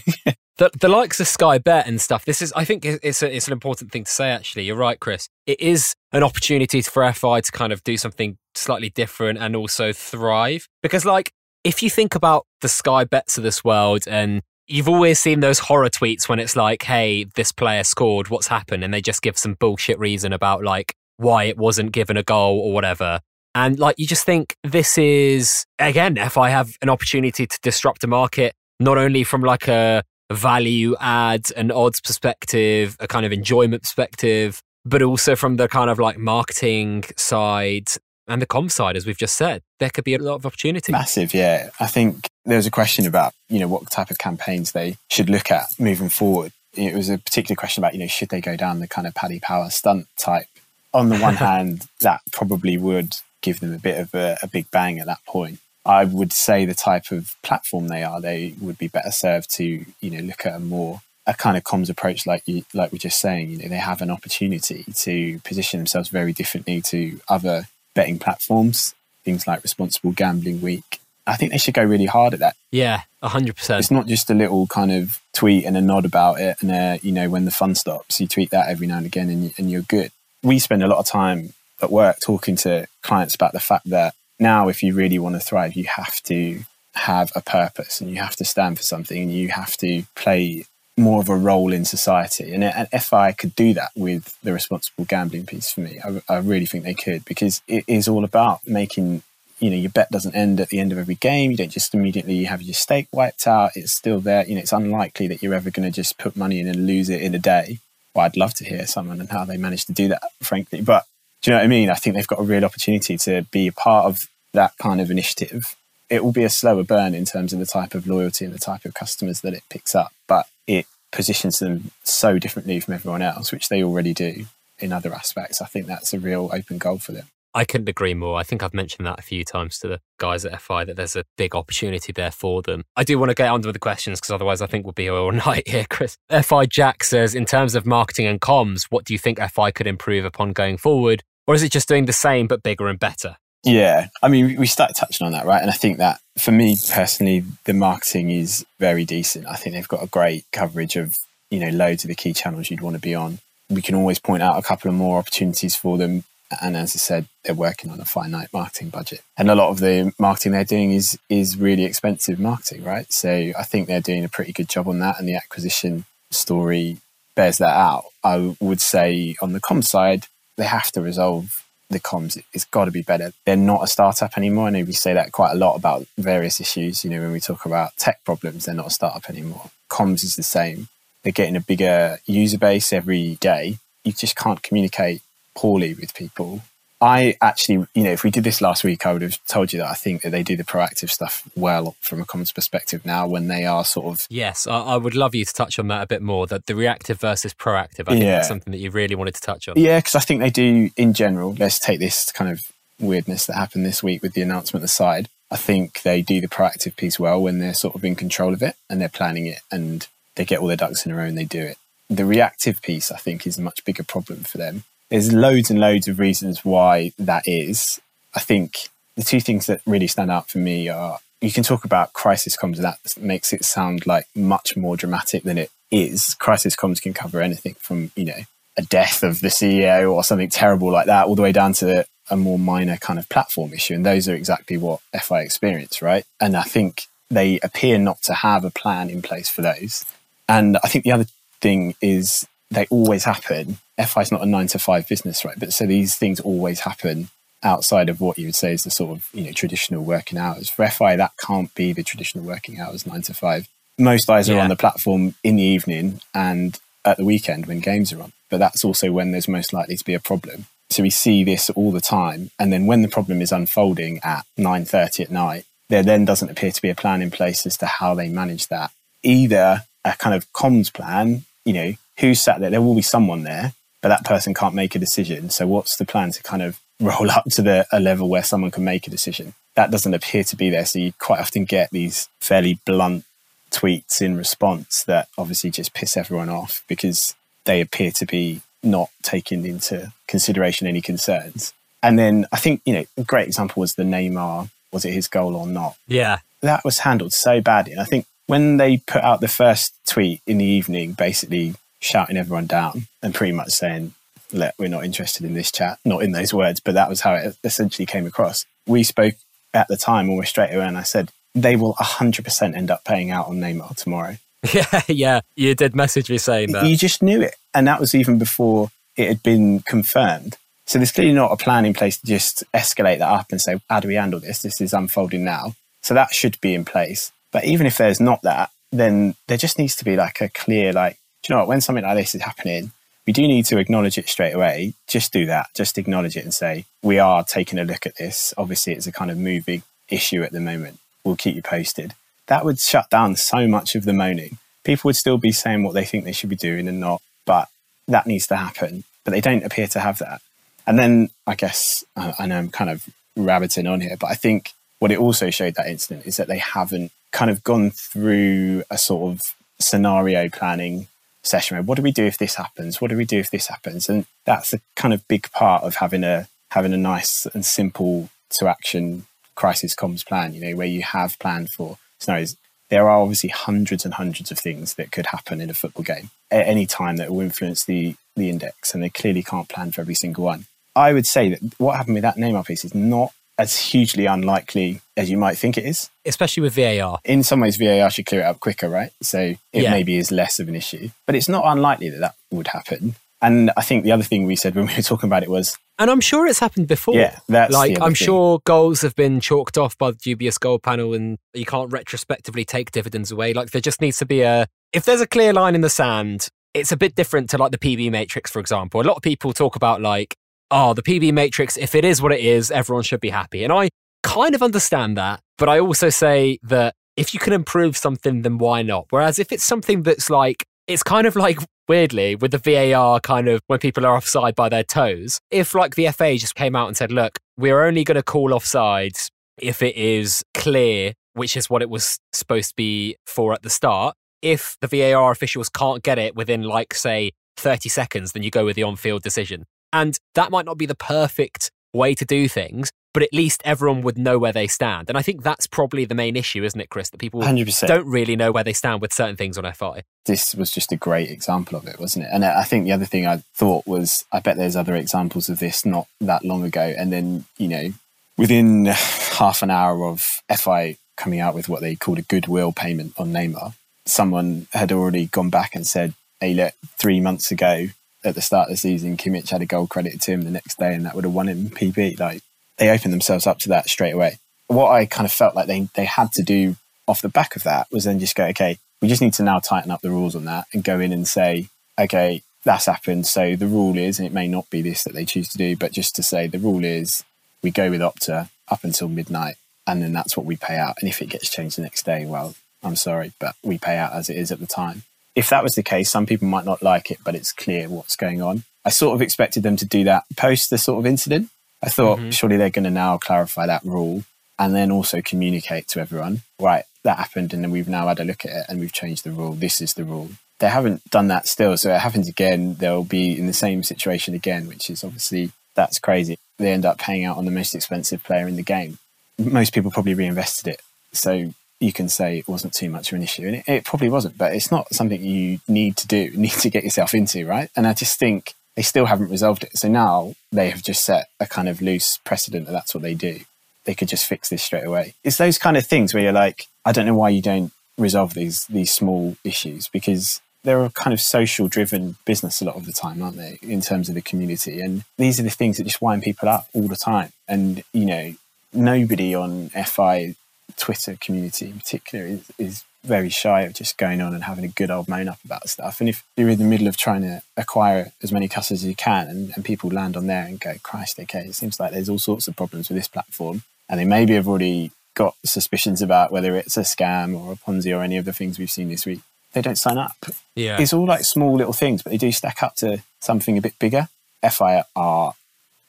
[0.58, 2.24] the, the likes of Sky Bet and stuff.
[2.24, 4.30] This is, I think, it's a, it's an important thing to say.
[4.30, 5.28] Actually, you're right, Chris.
[5.46, 9.92] It is an opportunity for FI to kind of do something slightly different and also
[9.92, 14.88] thrive because, like, if you think about the Sky Bets of this world and you've
[14.88, 18.84] always seen those horror tweets when it's like, hey, this player scored, what's happened?
[18.84, 22.58] And they just give some bullshit reason about like why it wasn't given a goal
[22.60, 23.20] or whatever.
[23.54, 28.06] And like you just think this is again, FI have an opportunity to disrupt a
[28.06, 33.82] market, not only from like a value add and odds perspective, a kind of enjoyment
[33.82, 37.88] perspective, but also from the kind of like marketing side
[38.28, 40.92] and the com side, as we've just said, there could be a lot of opportunity.
[40.92, 41.70] Massive, yeah.
[41.80, 45.28] I think there was a question about, you know, what type of campaigns they should
[45.28, 46.52] look at moving forward.
[46.74, 49.14] It was a particular question about, you know, should they go down the kind of
[49.14, 50.46] Paddy Power stunt type?
[50.94, 54.70] On the one hand, that probably would give them a bit of a, a big
[54.70, 55.60] bang at that point.
[55.84, 59.84] I would say the type of platform they are, they would be better served to,
[60.00, 62.98] you know, look at a more a kind of comms approach like you like we're
[62.98, 67.66] just saying, you know, they have an opportunity to position themselves very differently to other
[67.94, 71.00] betting platforms, things like responsible gambling week.
[71.26, 72.56] I think they should go really hard at that.
[72.72, 73.80] Yeah, hundred percent.
[73.80, 76.98] It's not just a little kind of tweet and a nod about it, and uh,
[77.02, 79.70] you know when the fun stops, you tweet that every now and again, and, and
[79.70, 80.10] you're good.
[80.42, 84.14] We spend a lot of time at work talking to clients about the fact that
[84.38, 86.60] now, if you really want to thrive, you have to
[86.94, 90.64] have a purpose and you have to stand for something and you have to play
[90.96, 92.52] more of a role in society.
[92.52, 96.00] And, and I could do that with the responsible gambling piece for me.
[96.02, 99.22] I, I really think they could because it is all about making
[99.60, 101.92] you know your bet doesn't end at the end of every game you don't just
[101.92, 105.52] immediately have your stake wiped out it's still there you know it's unlikely that you're
[105.52, 107.78] ever going to just put money in and lose it in a day
[108.14, 110.80] well, I'd love to hear someone and how they managed to do that, frankly.
[110.80, 111.04] But
[111.42, 111.90] do you know what I mean?
[111.90, 115.10] I think they've got a real opportunity to be a part of that kind of
[115.10, 115.76] initiative.
[116.08, 118.58] It will be a slower burn in terms of the type of loyalty and the
[118.58, 123.22] type of customers that it picks up, but it positions them so differently from everyone
[123.22, 124.46] else, which they already do
[124.78, 125.60] in other aspects.
[125.60, 127.26] I think that's a real open goal for them.
[127.52, 128.38] I couldn't agree more.
[128.38, 131.16] I think I've mentioned that a few times to the guys at FI that there's
[131.16, 132.84] a big opportunity there for them.
[132.96, 135.04] I do want to get on with the questions because otherwise I think we'll be
[135.04, 136.16] here all night here, Chris.
[136.30, 139.88] FI Jack says, in terms of marketing and comms, what do you think FI could
[139.88, 141.24] improve upon going forward?
[141.46, 143.36] Or is it just doing the same but bigger and better?
[143.62, 145.60] Yeah, I mean, we started touching on that, right?
[145.60, 149.46] And I think that for me personally, the marketing is very decent.
[149.46, 151.18] I think they've got a great coverage of,
[151.50, 153.40] you know, loads of the key channels you'd want to be on.
[153.68, 156.24] We can always point out a couple of more opportunities for them
[156.60, 159.22] and as I said, they're working on a finite marketing budget.
[159.36, 163.10] And a lot of the marketing they're doing is is really expensive marketing, right?
[163.12, 166.98] So I think they're doing a pretty good job on that and the acquisition story
[167.36, 168.04] bears that out.
[168.24, 170.26] I would say on the comms side,
[170.60, 172.40] they have to resolve the comms.
[172.52, 173.32] It's got to be better.
[173.44, 174.66] They're not a startup anymore.
[174.66, 177.04] I know we say that quite a lot about various issues.
[177.04, 179.70] You know, when we talk about tech problems, they're not a startup anymore.
[179.88, 180.88] Comms is the same.
[181.22, 183.78] They're getting a bigger user base every day.
[184.04, 185.22] You just can't communicate
[185.54, 186.62] poorly with people.
[187.00, 189.78] I actually, you know, if we did this last week, I would have told you
[189.78, 193.26] that I think that they do the proactive stuff well from a comms perspective now
[193.26, 194.26] when they are sort of.
[194.28, 196.46] Yes, I, I would love you to touch on that a bit more.
[196.46, 198.36] That the reactive versus proactive, I think yeah.
[198.36, 199.74] that's something that you really wanted to touch on.
[199.78, 201.54] Yeah, because I think they do in general.
[201.58, 205.30] Let's take this kind of weirdness that happened this week with the announcement aside.
[205.50, 208.62] I think they do the proactive piece well when they're sort of in control of
[208.62, 211.36] it and they're planning it and they get all their ducks in a row and
[211.36, 211.78] they do it.
[212.08, 215.80] The reactive piece, I think, is a much bigger problem for them there's loads and
[215.80, 218.00] loads of reasons why that is.
[218.34, 221.84] I think the two things that really stand out for me are you can talk
[221.84, 226.34] about crisis comms, that makes it sound like much more dramatic than it is.
[226.34, 228.40] Crisis comms can cover anything from, you know,
[228.76, 232.06] a death of the CEO or something terrible like that, all the way down to
[232.30, 233.94] a more minor kind of platform issue.
[233.94, 236.24] And those are exactly what FI experience, right?
[236.40, 240.04] And I think they appear not to have a plan in place for those.
[240.48, 241.26] And I think the other
[241.60, 243.78] thing is they always happen.
[244.06, 245.58] FI is not a nine to five business, right?
[245.58, 247.28] But so these things always happen
[247.62, 250.68] outside of what you would say is the sort of you know traditional working hours.
[250.68, 253.68] For FI, that can't be the traditional working hours, nine to five.
[253.98, 258.12] Most guys are on the platform in the evening and at the weekend when games
[258.12, 258.32] are on.
[258.48, 260.66] But that's also when there's most likely to be a problem.
[260.88, 262.50] So we see this all the time.
[262.58, 266.72] And then when the problem is unfolding at 9.30 at night, there then doesn't appear
[266.72, 268.90] to be a plan in place as to how they manage that.
[269.22, 272.70] Either a kind of comms plan, you know, who's sat there?
[272.70, 275.50] There will be someone there, but that person can't make a decision.
[275.50, 278.70] So what's the plan to kind of roll up to the a level where someone
[278.70, 279.54] can make a decision?
[279.74, 280.84] That doesn't appear to be there.
[280.84, 283.24] So you quite often get these fairly blunt
[283.70, 287.34] tweets in response that obviously just piss everyone off because
[287.64, 291.72] they appear to be not taking into consideration any concerns.
[292.02, 295.28] And then I think, you know, a great example was the Neymar, was it his
[295.28, 295.96] goal or not?
[296.06, 296.38] Yeah.
[296.62, 297.92] That was handled so badly.
[297.92, 302.36] And I think when they put out the first tweet in the evening, basically shouting
[302.36, 304.14] everyone down and pretty much saying,
[304.52, 306.00] Look, we're not interested in this chat.
[306.04, 308.66] Not in those words, but that was how it essentially came across.
[308.84, 309.34] We spoke
[309.72, 313.30] at the time almost straight away, and I said, they will 100% end up paying
[313.30, 314.36] out on Neymar tomorrow.
[314.74, 315.40] Yeah, yeah.
[315.56, 316.84] You did message me saying that.
[316.84, 317.56] You just knew it.
[317.72, 320.58] And that was even before it had been confirmed.
[320.84, 323.80] So there's clearly not a plan in place to just escalate that up and say,
[323.88, 324.60] how do we handle this?
[324.60, 325.76] This is unfolding now.
[326.02, 327.32] So that should be in place.
[327.52, 330.92] But even if there's not that, then there just needs to be like a clear,
[330.92, 331.16] like,
[331.48, 331.68] you know what?
[331.68, 332.92] When something like this is happening,
[333.26, 334.94] we do need to acknowledge it straight away.
[335.06, 335.68] Just do that.
[335.74, 338.52] Just acknowledge it and say, we are taking a look at this.
[338.58, 340.98] Obviously, it's a kind of moving issue at the moment.
[341.24, 342.14] We'll keep you posted.
[342.46, 344.58] That would shut down so much of the moaning.
[344.82, 347.68] People would still be saying what they think they should be doing and not, but
[348.08, 349.04] that needs to happen.
[349.24, 350.40] But they don't appear to have that.
[350.86, 354.72] And then I guess, I know I'm kind of rabbiting on here, but I think
[354.98, 358.98] what it also showed that incident is that they haven't kind of gone through a
[358.98, 359.42] sort of
[359.78, 361.06] scenario planning
[361.42, 363.00] session what do we do if this happens?
[363.00, 364.08] What do we do if this happens?
[364.08, 368.28] And that's a kind of big part of having a having a nice and simple
[368.50, 369.26] to action
[369.56, 372.56] crisis comms plan you know where you have planned for scenarios.
[372.88, 376.30] There are obviously hundreds and hundreds of things that could happen in a football game
[376.50, 380.00] at any time that will influence the the index and they clearly can't plan for
[380.00, 380.66] every single one.
[380.96, 385.00] I would say that what happened with that Neymar piece is not as hugely unlikely
[385.16, 386.08] as you might think it is.
[386.24, 387.18] Especially with VAR.
[387.24, 389.12] In some ways, VAR should clear it up quicker, right?
[389.22, 389.90] So it yeah.
[389.90, 391.10] maybe is less of an issue.
[391.26, 393.16] But it's not unlikely that that would happen.
[393.42, 395.76] And I think the other thing we said when we were talking about it was.
[395.98, 397.14] And I'm sure it's happened before.
[397.14, 398.14] Yeah, that's like I'm thing.
[398.14, 402.64] sure goals have been chalked off by the dubious goal panel, and you can't retrospectively
[402.64, 403.52] take dividends away.
[403.52, 406.48] Like there just needs to be a if there's a clear line in the sand
[406.74, 409.00] it's a bit different to like the PB matrix, for example.
[409.00, 410.36] A lot of people talk about like,
[410.70, 413.64] oh, the PB matrix, if it is what it is, everyone should be happy.
[413.64, 413.88] And I
[414.22, 415.40] kind of understand that.
[415.58, 419.06] But I also say that if you can improve something, then why not?
[419.10, 423.48] Whereas if it's something that's like, it's kind of like weirdly with the VAR kind
[423.48, 425.40] of when people are offside by their toes.
[425.50, 428.50] If like the FA just came out and said, look, we're only going to call
[428.50, 429.28] offsides
[429.60, 433.70] if it is clear, which is what it was supposed to be for at the
[433.70, 434.14] start.
[434.40, 438.64] If the VAR officials can't get it within like, say, 30 seconds, then you go
[438.64, 439.66] with the on field decision.
[439.92, 444.02] And that might not be the perfect way to do things, but at least everyone
[444.02, 445.08] would know where they stand.
[445.08, 447.10] And I think that's probably the main issue, isn't it, Chris?
[447.10, 447.88] That people 100%.
[447.88, 450.04] don't really know where they stand with certain things on FI.
[450.26, 452.30] This was just a great example of it, wasn't it?
[452.32, 455.58] And I think the other thing I thought was, I bet there's other examples of
[455.58, 456.94] this not that long ago.
[456.96, 457.92] And then, you know,
[458.38, 463.14] within half an hour of FI coming out with what they called a goodwill payment
[463.18, 463.74] on Neymar,
[464.06, 467.88] someone had already gone back and said, hey, look, three months ago,
[468.24, 470.78] at the start of the season, Kimmich had a goal credited to him the next
[470.78, 472.18] day, and that would have won him PB.
[472.18, 472.42] Like
[472.78, 474.38] they opened themselves up to that straight away.
[474.66, 477.64] What I kind of felt like they they had to do off the back of
[477.64, 480.36] that was then just go, okay, we just need to now tighten up the rules
[480.36, 483.26] on that and go in and say, okay, that's happened.
[483.26, 485.76] So the rule is, and it may not be this that they choose to do,
[485.76, 487.24] but just to say the rule is
[487.62, 489.56] we go with Opta up until midnight,
[489.86, 490.96] and then that's what we pay out.
[491.00, 494.12] And if it gets changed the next day, well, I'm sorry, but we pay out
[494.12, 495.02] as it is at the time
[495.34, 498.16] if that was the case, some people might not like it, but it's clear what's
[498.16, 498.64] going on.
[498.84, 501.50] I sort of expected them to do that post the sort of incident.
[501.82, 502.30] I thought mm-hmm.
[502.30, 504.24] surely they're going to now clarify that rule
[504.58, 508.24] and then also communicate to everyone, right, that happened and then we've now had a
[508.24, 509.52] look at it and we've changed the rule.
[509.52, 510.30] This is the rule.
[510.58, 511.76] They haven't done that still.
[511.78, 515.98] So it happens again, they'll be in the same situation again, which is obviously that's
[515.98, 516.38] crazy.
[516.58, 518.98] They end up paying out on the most expensive player in the game.
[519.38, 520.82] Most people probably reinvested it.
[521.12, 523.46] So you can say it wasn't too much of an issue.
[523.46, 526.70] And it, it, probably wasn't, but it's not something you need to do, need to
[526.70, 527.70] get yourself into, right?
[527.74, 529.76] And I just think they still haven't resolved it.
[529.76, 533.14] So now they have just set a kind of loose precedent that that's what they
[533.14, 533.40] do.
[533.84, 535.14] They could just fix this straight away.
[535.24, 538.34] It's those kind of things where you're like, I don't know why you don't resolve
[538.34, 542.86] these these small issues because they're a kind of social driven business a lot of
[542.86, 544.80] the time, aren't they, in terms of the community?
[544.80, 547.32] And these are the things that just wind people up all the time.
[547.48, 548.34] And, you know,
[548.72, 550.34] nobody on FI
[550.80, 554.68] Twitter community in particular is, is very shy of just going on and having a
[554.68, 556.00] good old moan up about stuff.
[556.00, 558.94] And if you're in the middle of trying to acquire as many customers as you
[558.94, 562.08] can and, and people land on there and go, Christ, okay, it seems like there's
[562.08, 563.62] all sorts of problems with this platform.
[563.88, 567.96] And they maybe have already got suspicions about whether it's a scam or a Ponzi
[567.96, 569.20] or any of the things we've seen this week.
[569.52, 570.16] They don't sign up.
[570.54, 570.80] Yeah.
[570.80, 573.78] It's all like small little things, but they do stack up to something a bit
[573.78, 574.08] bigger.
[574.48, 575.34] FI are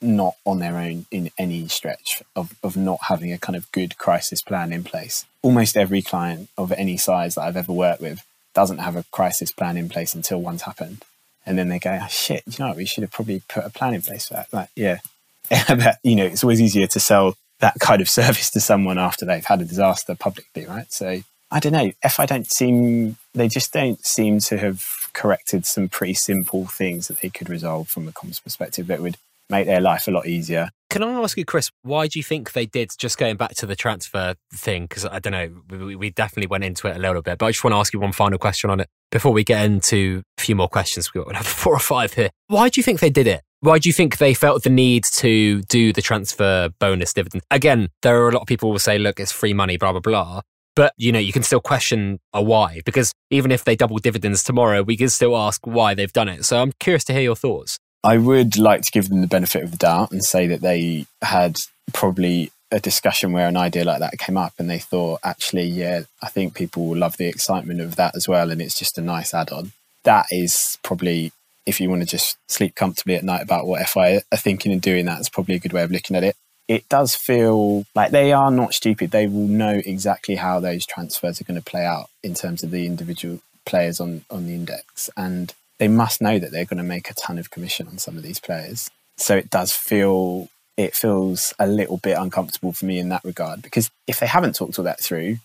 [0.01, 3.97] not on their own in any stretch of, of not having a kind of good
[3.97, 5.25] crisis plan in place.
[5.41, 9.51] Almost every client of any size that I've ever worked with doesn't have a crisis
[9.51, 11.03] plan in place until one's happened.
[11.45, 12.73] And then they go, oh, shit, you know?
[12.73, 14.53] We should have probably put a plan in place for that.
[14.53, 14.99] Like, yeah.
[15.67, 19.25] but, you know, it's always easier to sell that kind of service to someone after
[19.25, 20.91] they've had a disaster publicly, right?
[20.91, 21.91] So I don't know.
[22.03, 27.07] If I don't seem, they just don't seem to have corrected some pretty simple things
[27.07, 29.17] that they could resolve from a comms perspective that would
[29.51, 30.69] make their life a lot easier.
[30.89, 32.91] Can I ask you, Chris, why do you think they did?
[32.97, 36.63] Just going back to the transfer thing, because I don't know, we, we, definitely went
[36.65, 38.69] into it a little bit, but I just want to ask you one final question
[38.69, 41.13] on it before we get into a few more questions.
[41.13, 42.29] We've got four or five here.
[42.47, 43.41] Why do you think they did it?
[43.61, 47.43] Why do you think they felt the need to do the transfer bonus dividend?
[47.51, 49.91] Again, there are a lot of people who will say, look, it's free money, blah,
[49.91, 50.41] blah, blah.
[50.75, 54.43] But, you know, you can still question a why, because even if they double dividends
[54.43, 56.43] tomorrow, we can still ask why they've done it.
[56.43, 57.77] So I'm curious to hear your thoughts.
[58.03, 61.05] I would like to give them the benefit of the doubt and say that they
[61.21, 61.59] had
[61.93, 66.01] probably a discussion where an idea like that came up and they thought, actually, yeah,
[66.21, 68.49] I think people will love the excitement of that as well.
[68.49, 69.73] And it's just a nice add on.
[70.03, 71.31] That is probably,
[71.65, 74.81] if you want to just sleep comfortably at night about what FI are thinking and
[74.81, 76.35] doing, that's probably a good way of looking at it.
[76.67, 79.11] It does feel like they are not stupid.
[79.11, 82.71] They will know exactly how those transfers are going to play out in terms of
[82.71, 85.09] the individual players on, on the index.
[85.17, 88.15] And they must know that they're going to make a ton of commission on some
[88.15, 88.91] of these players.
[89.17, 93.63] So it does feel it feels a little bit uncomfortable for me in that regard
[93.63, 95.37] because if they haven't talked all that through,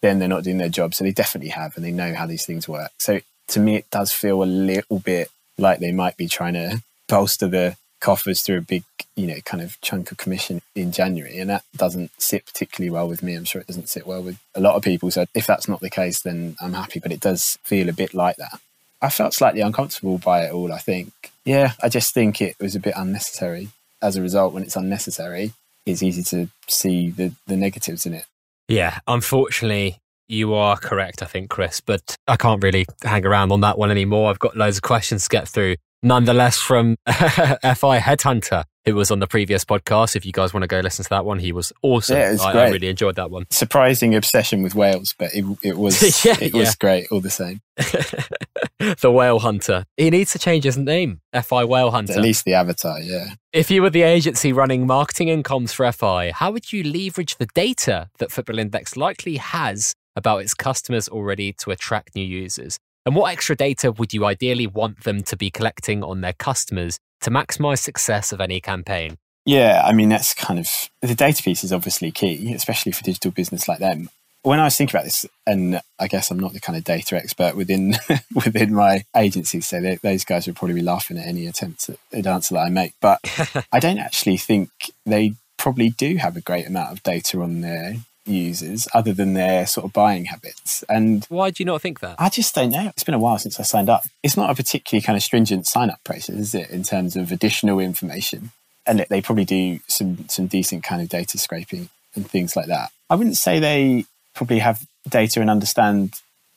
[0.00, 0.92] then they're not doing their job.
[0.92, 2.90] So they definitely have, and they know how these things work.
[2.98, 6.82] So to me, it does feel a little bit like they might be trying to
[7.08, 8.82] bolster the coffers through a big,
[9.14, 11.38] you know, kind of chunk of commission in January.
[11.38, 13.36] And that doesn't sit particularly well with me.
[13.36, 15.12] I'm sure it doesn't sit well with a lot of people.
[15.12, 16.98] So if that's not the case, then I'm happy.
[16.98, 18.60] But it does feel a bit like that.
[19.02, 21.12] I felt slightly uncomfortable by it all, I think.
[21.44, 23.68] Yeah, I just think it was a bit unnecessary.
[24.02, 25.52] As a result, when it's unnecessary,
[25.84, 28.24] it's easy to see the, the negatives in it.
[28.68, 33.60] Yeah, unfortunately, You are correct, I think, Chris, but I can't really hang around on
[33.60, 34.28] that one anymore.
[34.28, 35.76] I've got loads of questions to get through.
[36.02, 40.16] Nonetheless, from FI Headhunter, who was on the previous podcast.
[40.16, 42.16] If you guys want to go listen to that one, he was awesome.
[42.16, 42.62] Yeah, it was I, great.
[42.62, 43.46] I really enjoyed that one.
[43.50, 47.60] Surprising obsession with whales, but it, it was Yeah, it was great all the same.
[47.76, 49.84] the Whale Hunter.
[49.96, 51.20] He needs to change his name.
[51.34, 52.14] FI Whale Hunter.
[52.14, 53.34] At least the avatar, yeah.
[53.52, 57.36] If you were the agency running marketing and comms for FI, how would you leverage
[57.36, 62.78] the data that Football Index likely has about its customers already to attract new users?
[63.04, 66.98] And what extra data would you ideally want them to be collecting on their customers
[67.22, 69.18] to maximize success of any campaign?
[69.44, 73.30] Yeah, I mean that's kind of the data piece is obviously key, especially for digital
[73.30, 74.10] business like them.
[74.42, 77.16] When I was thinking about this, and I guess I'm not the kind of data
[77.16, 77.96] expert within
[78.34, 81.98] within my agency, so they, those guys would probably be laughing at any attempt at
[82.12, 82.94] an answer that I make.
[83.00, 83.20] But
[83.72, 84.70] I don't actually think
[85.04, 89.66] they probably do have a great amount of data on their users, other than their
[89.66, 90.84] sort of buying habits.
[90.88, 92.16] And Why do you not think that?
[92.18, 92.88] I just don't know.
[92.88, 94.04] It's been a while since I signed up.
[94.22, 97.32] It's not a particularly kind of stringent sign up process, is it, in terms of
[97.32, 98.50] additional information?
[98.86, 102.90] And they probably do some some decent kind of data scraping and things like that.
[103.10, 106.14] I wouldn't say they probably have data and understand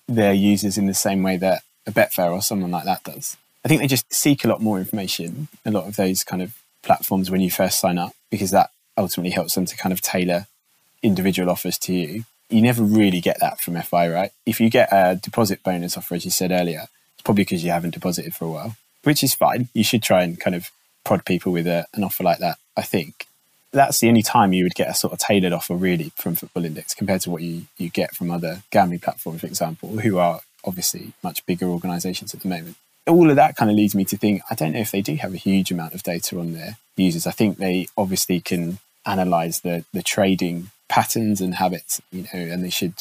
[0.07, 3.37] their users in the same way that a Betfair or someone like that does.
[3.63, 6.55] I think they just seek a lot more information, a lot of those kind of
[6.81, 10.47] platforms when you first sign up, because that ultimately helps them to kind of tailor
[11.03, 12.25] individual offers to you.
[12.49, 14.31] You never really get that from FI, right?
[14.45, 17.71] If you get a deposit bonus offer, as you said earlier, it's probably because you
[17.71, 19.69] haven't deposited for a while, which is fine.
[19.73, 20.71] You should try and kind of
[21.03, 23.27] prod people with a, an offer like that, I think.
[23.71, 26.65] That's the only time you would get a sort of tailored offer really from Football
[26.65, 30.41] Index compared to what you, you get from other gambling platforms, for example, who are
[30.63, 32.77] obviously much bigger organizations at the moment.
[33.07, 35.15] All of that kind of leads me to think I don't know if they do
[35.15, 37.27] have a huge amount of data on their users.
[37.27, 42.63] I think they obviously can analyze the, the trading patterns and habits, you know, and
[42.63, 42.93] they should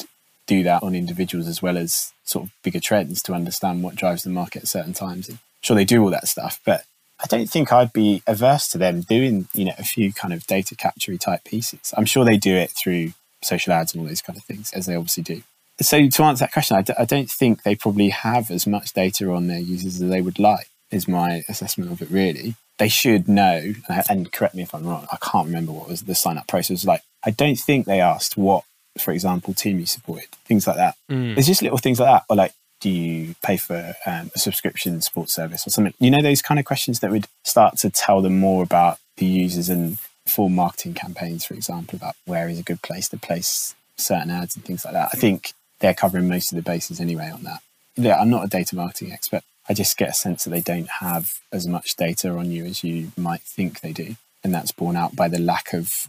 [0.47, 4.23] do that on individuals as well as sort of bigger trends to understand what drives
[4.23, 5.27] the market at certain times.
[5.29, 6.85] And sure, they do all that stuff, but
[7.21, 10.47] I don't think I'd be averse to them doing, you know, a few kind of
[10.47, 11.93] data capture type pieces.
[11.97, 14.85] I'm sure they do it through social ads and all those kind of things, as
[14.85, 15.41] they obviously do.
[15.81, 18.93] So to answer that question, I d- I don't think they probably have as much
[18.93, 20.67] data on their users as they would like.
[20.91, 22.55] Is my assessment of it really?
[22.79, 23.73] They should know,
[24.09, 25.07] and- correct me if I'm wrong.
[25.11, 27.01] I can't remember what was the sign up process like.
[27.25, 28.63] I don't think they asked what,
[28.99, 30.95] for example, team you supported, things like that.
[31.35, 35.01] There's just little things like that, or like, do you pay for um, a subscription
[35.01, 35.93] sports service or something?
[35.99, 39.25] You know, those kind of questions that would start to tell them more about the
[39.25, 43.75] users and for marketing campaigns, for example, about where is a good place to place
[43.97, 45.09] certain ads and things like that.
[45.11, 47.61] I think they're covering most of the bases anyway on that.
[47.97, 49.41] Yeah, I'm not a data marketing expert.
[49.67, 52.83] I just get a sense that they don't have as much data on you as
[52.83, 54.15] you might think they do.
[54.43, 56.07] And that's borne out by the lack of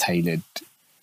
[0.00, 0.42] tailored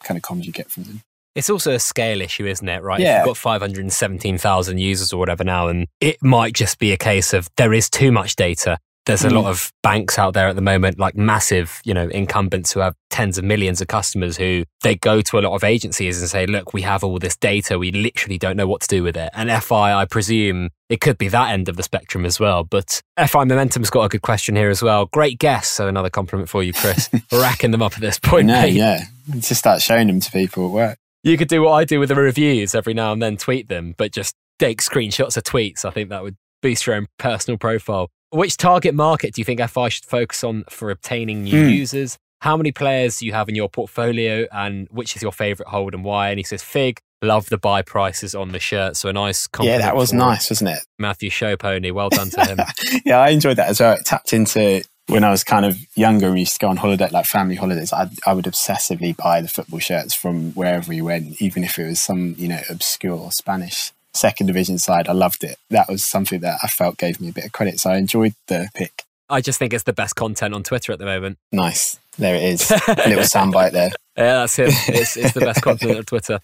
[0.04, 1.02] kind of comms you get from them.
[1.36, 2.82] It's also a scale issue, isn't it?
[2.82, 3.00] Right?
[3.00, 3.18] Yeah.
[3.18, 7.32] If you've got 517,000 users or whatever now, and it might just be a case
[7.32, 8.80] of there is too much data.
[9.08, 9.34] There's a Mm.
[9.42, 12.94] lot of banks out there at the moment, like massive, you know, incumbents who have
[13.10, 16.46] tens of millions of customers who they go to a lot of agencies and say,
[16.46, 17.80] look, we have all this data.
[17.80, 19.30] We literally don't know what to do with it.
[19.34, 22.64] And FI, I presume it could be that end of the spectrum as well.
[22.64, 25.06] But FI Momentum's got a good question here as well.
[25.08, 25.68] Great guess.
[25.70, 27.10] So another compliment for you, Chris.
[27.32, 28.48] Racking them up at this point.
[28.48, 28.74] No, mate.
[28.74, 29.06] yeah.
[29.40, 30.98] Just start showing them to people at work.
[31.24, 33.96] You could do what I do with the reviews every now and then, tweet them,
[33.98, 35.84] but just take screenshots of tweets.
[35.86, 38.10] I think that would boost your own personal profile.
[38.30, 41.70] Which target market do you think FI should focus on for obtaining new Hmm.
[41.70, 42.18] users?
[42.42, 45.94] How many players do you have in your portfolio, and which is your favourite hold
[45.94, 46.30] and why?
[46.30, 48.96] And he says, Fig, love the buy prices on the shirt.
[48.98, 50.80] So a nice Yeah, that was nice, wasn't it?
[51.00, 51.92] Matthew Showpony.
[51.92, 52.60] Well done to him.
[53.06, 53.94] yeah, I enjoyed that as well.
[53.94, 56.32] It tapped into when I was kind of younger.
[56.32, 57.92] We used to go on holiday, like family holidays.
[57.94, 61.88] I I would obsessively buy the football shirts from wherever we went, even if it
[61.88, 65.08] was some you know obscure Spanish second division side.
[65.08, 65.58] I loved it.
[65.70, 67.80] That was something that I felt gave me a bit of credit.
[67.80, 69.04] So I enjoyed the pick.
[69.30, 71.38] I just think it's the best content on Twitter at the moment.
[71.52, 72.00] Nice.
[72.18, 72.72] There it is.
[72.72, 73.92] a little soundbite there.
[74.16, 74.70] Yeah, that's him.
[74.70, 76.40] It's, it's the best content on Twitter.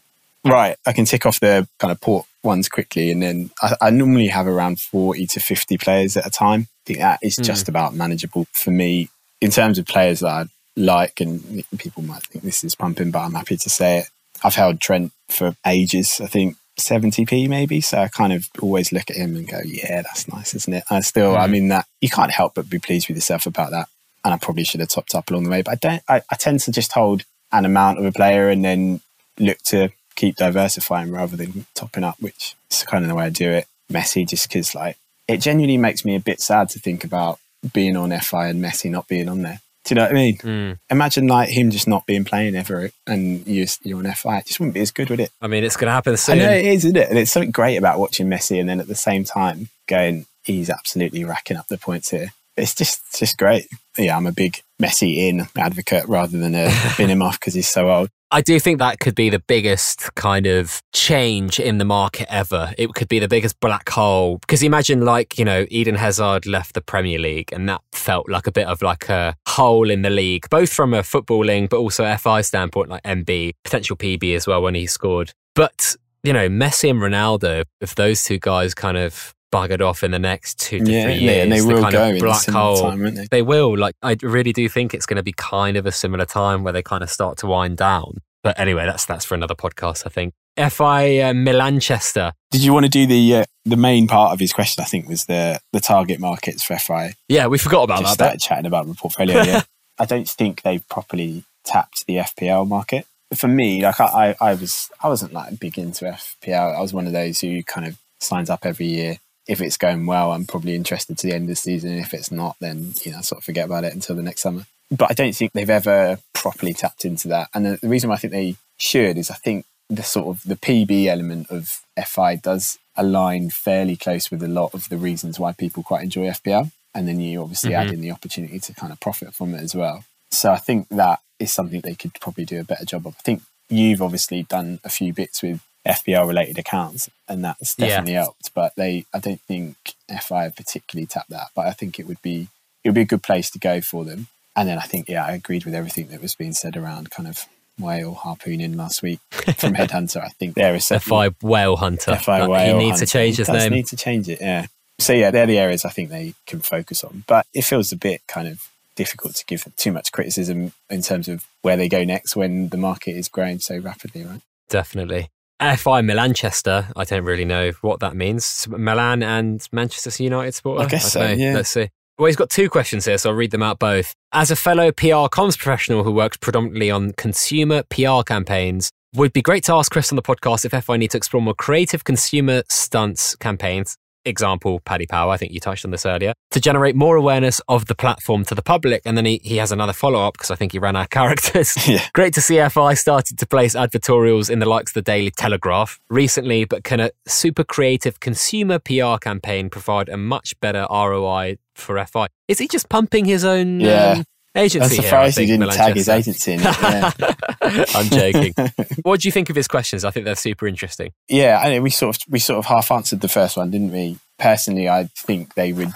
[0.45, 0.75] Right.
[0.85, 3.11] I can tick off the kind of port ones quickly.
[3.11, 6.61] And then I, I normally have around 40 to 50 players at a time.
[6.61, 7.69] I think that is just mm.
[7.69, 9.09] about manageable for me
[9.39, 10.45] in terms of players that I
[10.75, 11.21] like.
[11.21, 14.09] And people might think this is pumping, but I'm happy to say it.
[14.43, 16.19] I've held Trent for ages.
[16.21, 17.81] I think 70p maybe.
[17.81, 20.83] So I kind of always look at him and go, yeah, that's nice, isn't it?
[20.89, 21.51] I still, I mm.
[21.51, 23.89] mean, that you can't help but be pleased with yourself about that.
[24.25, 26.35] And I probably should have topped up along the way, but I don't, I, I
[26.35, 29.01] tend to just hold an amount of a player and then
[29.37, 33.29] look to keep diversifying rather than topping up, which is kind of the way I
[33.29, 33.67] do it.
[33.91, 34.97] Messi, just because like
[35.27, 37.39] it genuinely makes me a bit sad to think about
[37.73, 39.61] being on FI and Messi not being on there.
[39.83, 40.37] Do you know what I mean?
[40.37, 40.79] Mm.
[40.89, 44.39] Imagine like him just not being playing ever and you're, you're on FI.
[44.39, 45.31] It just wouldn't be as good, would it?
[45.41, 46.37] I mean, it's going to happen I soon.
[46.37, 47.09] know it is, isn't it?
[47.09, 50.69] And it's something great about watching Messi and then at the same time going, he's
[50.69, 52.31] absolutely racking up the points here.
[52.55, 53.67] It's just it's just great.
[53.97, 57.69] Yeah, I'm a big Messi in advocate rather than a bin him off because he's
[57.69, 58.09] so old.
[58.33, 62.73] I do think that could be the biggest kind of change in the market ever.
[62.79, 66.73] It could be the biggest black hole because imagine like, you know, Eden Hazard left
[66.73, 70.09] the Premier League and that felt like a bit of like a hole in the
[70.09, 74.63] league, both from a footballing but also FI standpoint, like MB, potential PB as well
[74.63, 75.31] when he scored.
[75.53, 80.11] But, you know, Messi and Ronaldo, if those two guys kind of buggered off in
[80.11, 82.09] the next two to Yeah, three yeah, years, and they the will kind go of
[82.09, 82.81] in a black hole.
[82.89, 83.27] time, won't they?
[83.29, 83.77] They will.
[83.77, 86.73] Like, I really do think it's going to be kind of a similar time where
[86.73, 88.17] they kind of start to wind down.
[88.43, 90.33] But anyway, that's that's for another podcast, I think.
[90.57, 92.33] FI uh, Milanchester.
[92.51, 94.81] Did you want to do the uh, the main part of his question?
[94.81, 97.13] I think was the the target markets for FI.
[97.29, 98.25] Yeah, we forgot about Just that.
[98.25, 99.41] started chatting about the portfolio.
[99.43, 99.61] Yeah,
[99.99, 103.05] I don't think they've properly tapped the FPL market.
[103.35, 106.75] For me, like I, I, I was, I wasn't like big into FPL.
[106.75, 109.17] I was one of those who kind of signs up every year.
[109.47, 111.97] If it's going well, I'm probably interested to the end of the season.
[111.97, 114.65] If it's not, then you know, sort of forget about it until the next summer.
[114.89, 117.49] But I don't think they've ever properly tapped into that.
[117.53, 120.43] And the, the reason why I think they should is I think the sort of
[120.43, 125.39] the PB element of FI does align fairly close with a lot of the reasons
[125.39, 126.71] why people quite enjoy FPL.
[126.95, 127.87] And then you obviously mm-hmm.
[127.87, 130.05] add in the opportunity to kind of profit from it as well.
[130.31, 133.15] So I think that is something they could probably do a better job of.
[133.17, 137.87] I think you've obviously done a few bits with FPL related accounts and that's Yeah.
[137.87, 138.53] definitely helped.
[138.53, 139.75] But they I don't think
[140.09, 141.47] FI have particularly tapped that.
[141.55, 142.47] But I think it would be
[142.83, 144.27] it would be a good place to go for them.
[144.55, 147.27] And then I think, yeah, I agreed with everything that was being said around kind
[147.27, 147.45] of
[147.79, 149.19] whale harpooning last week
[149.57, 150.23] from Headhunter.
[150.23, 152.15] I think there is FI Whale Hunter.
[152.17, 153.71] FI Like, whale he needs to change his name.
[153.71, 154.67] need to change it, yeah.
[154.99, 157.23] So yeah, they're the areas I think they can focus on.
[157.25, 161.27] But it feels a bit kind of difficult to give too much criticism in terms
[161.27, 164.41] of where they go next when the market is growing so rapidly, right?
[164.69, 165.29] Definitely.
[165.77, 166.91] FI Milanchester.
[166.95, 168.67] I don't really know what that means.
[168.69, 170.83] Milan and Manchester United supporter.
[170.83, 171.33] I guess don't so, know.
[171.33, 171.53] yeah.
[171.53, 171.89] Let's see.
[172.17, 174.13] Well, he's got two questions here, so I'll read them out both.
[174.31, 179.41] As a fellow PR comms professional who works predominantly on consumer PR campaigns, would be
[179.41, 182.63] great to ask Chris on the podcast if FI need to explore more creative consumer
[182.69, 183.95] stunts campaigns.
[184.25, 187.85] Example, Paddy Power, I think you touched on this earlier, to generate more awareness of
[187.87, 189.01] the platform to the public.
[189.05, 191.09] And then he, he has another follow up because I think he ran out of
[191.09, 191.75] characters.
[191.87, 192.03] Yeah.
[192.13, 195.99] Great to see FI started to place advertorials in the likes of the Daily Telegraph
[196.09, 202.03] recently, but can a super creative consumer PR campaign provide a much better ROI for
[202.05, 202.27] FI?
[202.47, 204.11] Is he just pumping his own Yeah.
[204.19, 204.23] um,
[204.55, 204.83] agency?
[204.83, 206.51] I'm here, surprised he didn't tag his Manchester?
[206.51, 206.63] agency.
[206.63, 207.33] Yeah.
[207.95, 208.53] I'm joking.
[209.03, 210.05] what do you think of his questions?
[210.05, 211.11] I think they're super interesting.
[211.27, 213.91] yeah, I mean, we sort of we sort of half answered the first one, didn't
[213.91, 214.17] we?
[214.37, 215.93] Personally, I think they would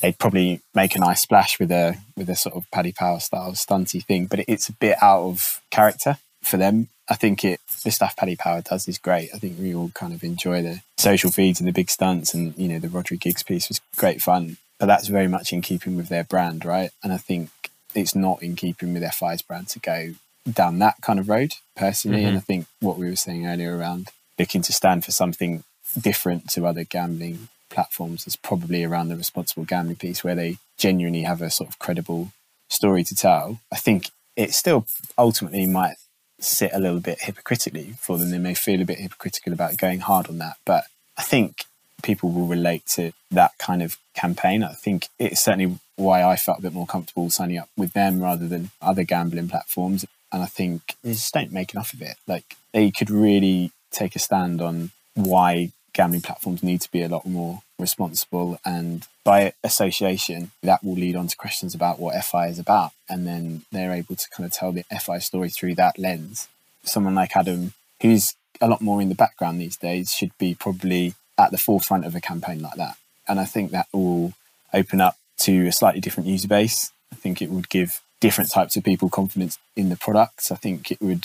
[0.00, 3.52] they'd probably make a nice splash with a with a sort of Paddy Power style
[3.52, 6.88] stunty thing, but it's a bit out of character for them.
[7.08, 9.30] I think it the stuff Paddy Power does is great.
[9.34, 12.56] I think we all kind of enjoy the social feeds and the big stunts, and
[12.56, 14.58] you know the Rodri Giggs piece was great fun.
[14.78, 16.90] But that's very much in keeping with their brand, right?
[17.02, 17.50] And I think
[17.94, 20.14] it's not in keeping with FI's brand to go
[20.50, 22.24] down that kind of road personally.
[22.24, 22.38] And mm-hmm.
[22.38, 25.64] I think what we were saying earlier around looking to stand for something
[25.98, 31.22] different to other gambling platforms is probably around the responsible gambling piece where they genuinely
[31.22, 32.32] have a sort of credible
[32.68, 33.60] story to tell.
[33.72, 34.86] I think it still
[35.18, 35.96] ultimately might
[36.38, 38.30] sit a little bit hypocritically for them.
[38.30, 40.84] They may feel a bit hypocritical about going hard on that, but
[41.18, 41.64] I think
[42.02, 44.62] people will relate to that kind of campaign.
[44.62, 48.20] I think it's certainly why I felt a bit more comfortable signing up with them
[48.20, 50.04] rather than other gambling platforms.
[50.32, 52.16] And I think they just don't make enough of it.
[52.26, 57.08] Like they could really take a stand on why gambling platforms need to be a
[57.08, 62.46] lot more responsible and by association that will lead on to questions about what FI
[62.48, 65.98] is about and then they're able to kind of tell the FI story through that
[65.98, 66.48] lens.
[66.84, 67.72] Someone like Adam
[68.02, 71.14] who's a lot more in the background these days should be probably
[71.46, 72.96] at the forefront of a campaign like that.
[73.28, 74.32] And I think that will
[74.72, 76.92] open up to a slightly different user base.
[77.12, 80.52] I think it would give different types of people confidence in the products.
[80.52, 81.24] I think it would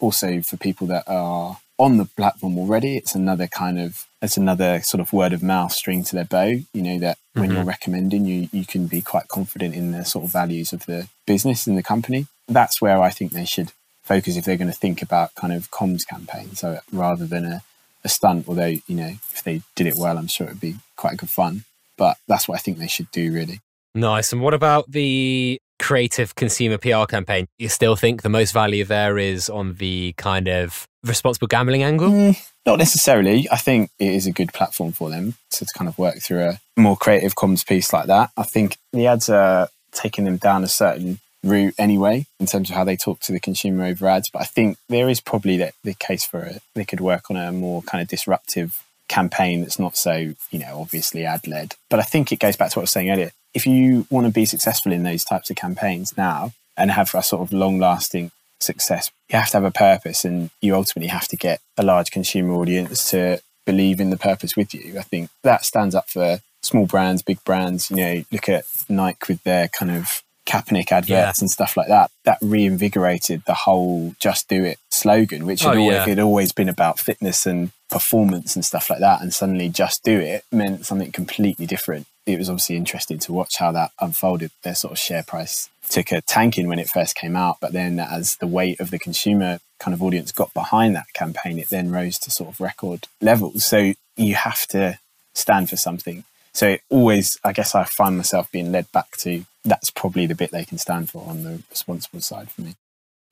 [0.00, 4.80] also for people that are on the platform already, it's another kind of it's another
[4.82, 6.46] sort of word of mouth string to their bow.
[6.72, 7.68] You know that when you're mm-hmm.
[7.68, 11.66] recommending, you you can be quite confident in the sort of values of the business
[11.66, 12.26] and the company.
[12.46, 15.70] That's where I think they should focus if they're going to think about kind of
[15.70, 16.60] comms campaigns.
[16.60, 17.62] So rather than a,
[18.04, 21.16] a stunt, although you know if they did it well, I'm sure it'd be quite
[21.16, 21.64] good fun.
[21.96, 23.60] But that's what I think they should do really.
[23.94, 24.32] Nice.
[24.32, 27.46] And what about the creative consumer PR campaign?
[27.58, 32.10] You still think the most value there is on the kind of responsible gambling angle?
[32.10, 33.48] Mm, not necessarily.
[33.52, 36.60] I think it is a good platform for them to kind of work through a
[36.76, 38.30] more creative comms piece like that.
[38.36, 42.76] I think the ads are taking them down a certain route anyway in terms of
[42.76, 44.30] how they talk to the consumer over ads.
[44.30, 46.62] But I think there is probably the, the case for it.
[46.74, 50.80] They could work on a more kind of disruptive campaign that's not so, you know,
[50.80, 51.76] obviously ad led.
[51.90, 53.32] But I think it goes back to what I was saying earlier.
[53.52, 57.22] If you want to be successful in those types of campaigns now and have a
[57.22, 61.28] sort of long lasting success, you have to have a purpose and you ultimately have
[61.28, 64.98] to get a large consumer audience to believe in the purpose with you.
[64.98, 67.90] I think that stands up for small brands, big brands.
[67.90, 71.32] You know, look at Nike with their kind of Kaepernick adverts yeah.
[71.40, 72.10] and stuff like that.
[72.24, 76.06] That reinvigorated the whole "Just Do It" slogan, which oh, had, oh, always, yeah.
[76.06, 79.22] had always been about fitness and performance and stuff like that.
[79.22, 82.06] And suddenly, "Just Do It" meant something completely different.
[82.26, 84.50] It was obviously interesting to watch how that unfolded.
[84.62, 87.98] Their sort of share price took a tanking when it first came out, but then
[87.98, 91.90] as the weight of the consumer kind of audience got behind that campaign, it then
[91.90, 93.66] rose to sort of record levels.
[93.66, 94.98] So you have to
[95.34, 96.24] stand for something.
[96.54, 100.50] So always, I guess I find myself being led back to that's probably the bit
[100.50, 102.74] they can stand for on the responsible side for me.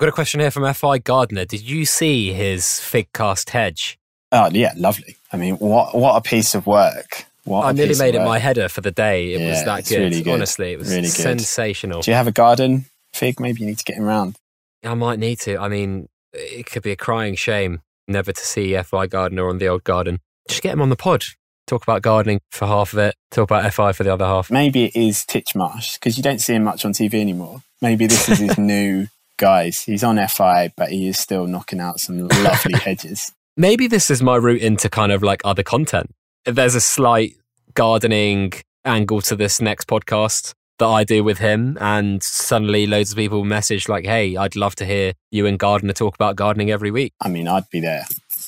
[0.00, 1.44] Got a question here from FI Gardner.
[1.44, 3.98] Did you see his fig cast hedge?
[4.32, 5.16] Oh yeah, lovely.
[5.32, 7.26] I mean, what what a piece of work.
[7.44, 9.32] What I nearly made it my header for the day.
[9.34, 9.98] It yeah, was that good.
[9.98, 10.34] Really good.
[10.34, 12.00] Honestly, it was really sensational.
[12.00, 13.38] Do you have a garden, Fig?
[13.38, 14.36] Maybe you need to get him around.
[14.82, 15.58] I might need to.
[15.58, 19.68] I mean, it could be a crying shame never to see FI Gardner on the
[19.68, 20.20] old garden.
[20.48, 21.24] Just get him on the pod
[21.72, 24.50] talk about gardening for half of it, talk about FI for the other half.
[24.50, 27.62] Maybe it is Titchmarsh because you don't see him much on TV anymore.
[27.80, 29.06] Maybe this is his new
[29.38, 29.82] guys.
[29.82, 33.32] He's on FI, but he is still knocking out some lovely hedges.
[33.56, 36.10] Maybe this is my route into kind of like other content.
[36.44, 37.36] There's a slight
[37.72, 38.52] gardening
[38.84, 43.44] angle to this next podcast that I do with him, and suddenly loads of people
[43.44, 47.12] message like, "Hey, I'd love to hear you and Gardener talk about gardening every week."
[47.20, 48.04] I mean, I'd be there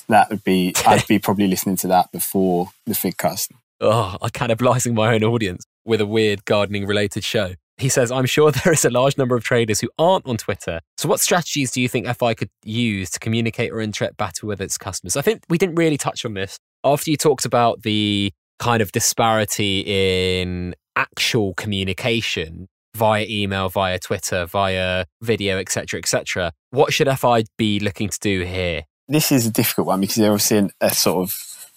[0.07, 3.51] that would be I'd be probably listening to that before the Figcast.
[3.81, 7.53] Oh, I'm cannibalizing my own audience with a weird gardening related show.
[7.77, 10.81] He says, I'm sure there is a large number of traders who aren't on Twitter.
[10.97, 14.61] So, what strategies do you think FI could use to communicate or interact better with
[14.61, 15.15] its customers?
[15.15, 16.57] I think we didn't really touch on this.
[16.83, 24.45] After you talked about the kind of disparity in actual communication via email, via Twitter,
[24.45, 28.83] via video, etc., etc., what should FI be looking to do here?
[29.07, 31.35] This is a difficult one because they're obviously a sort of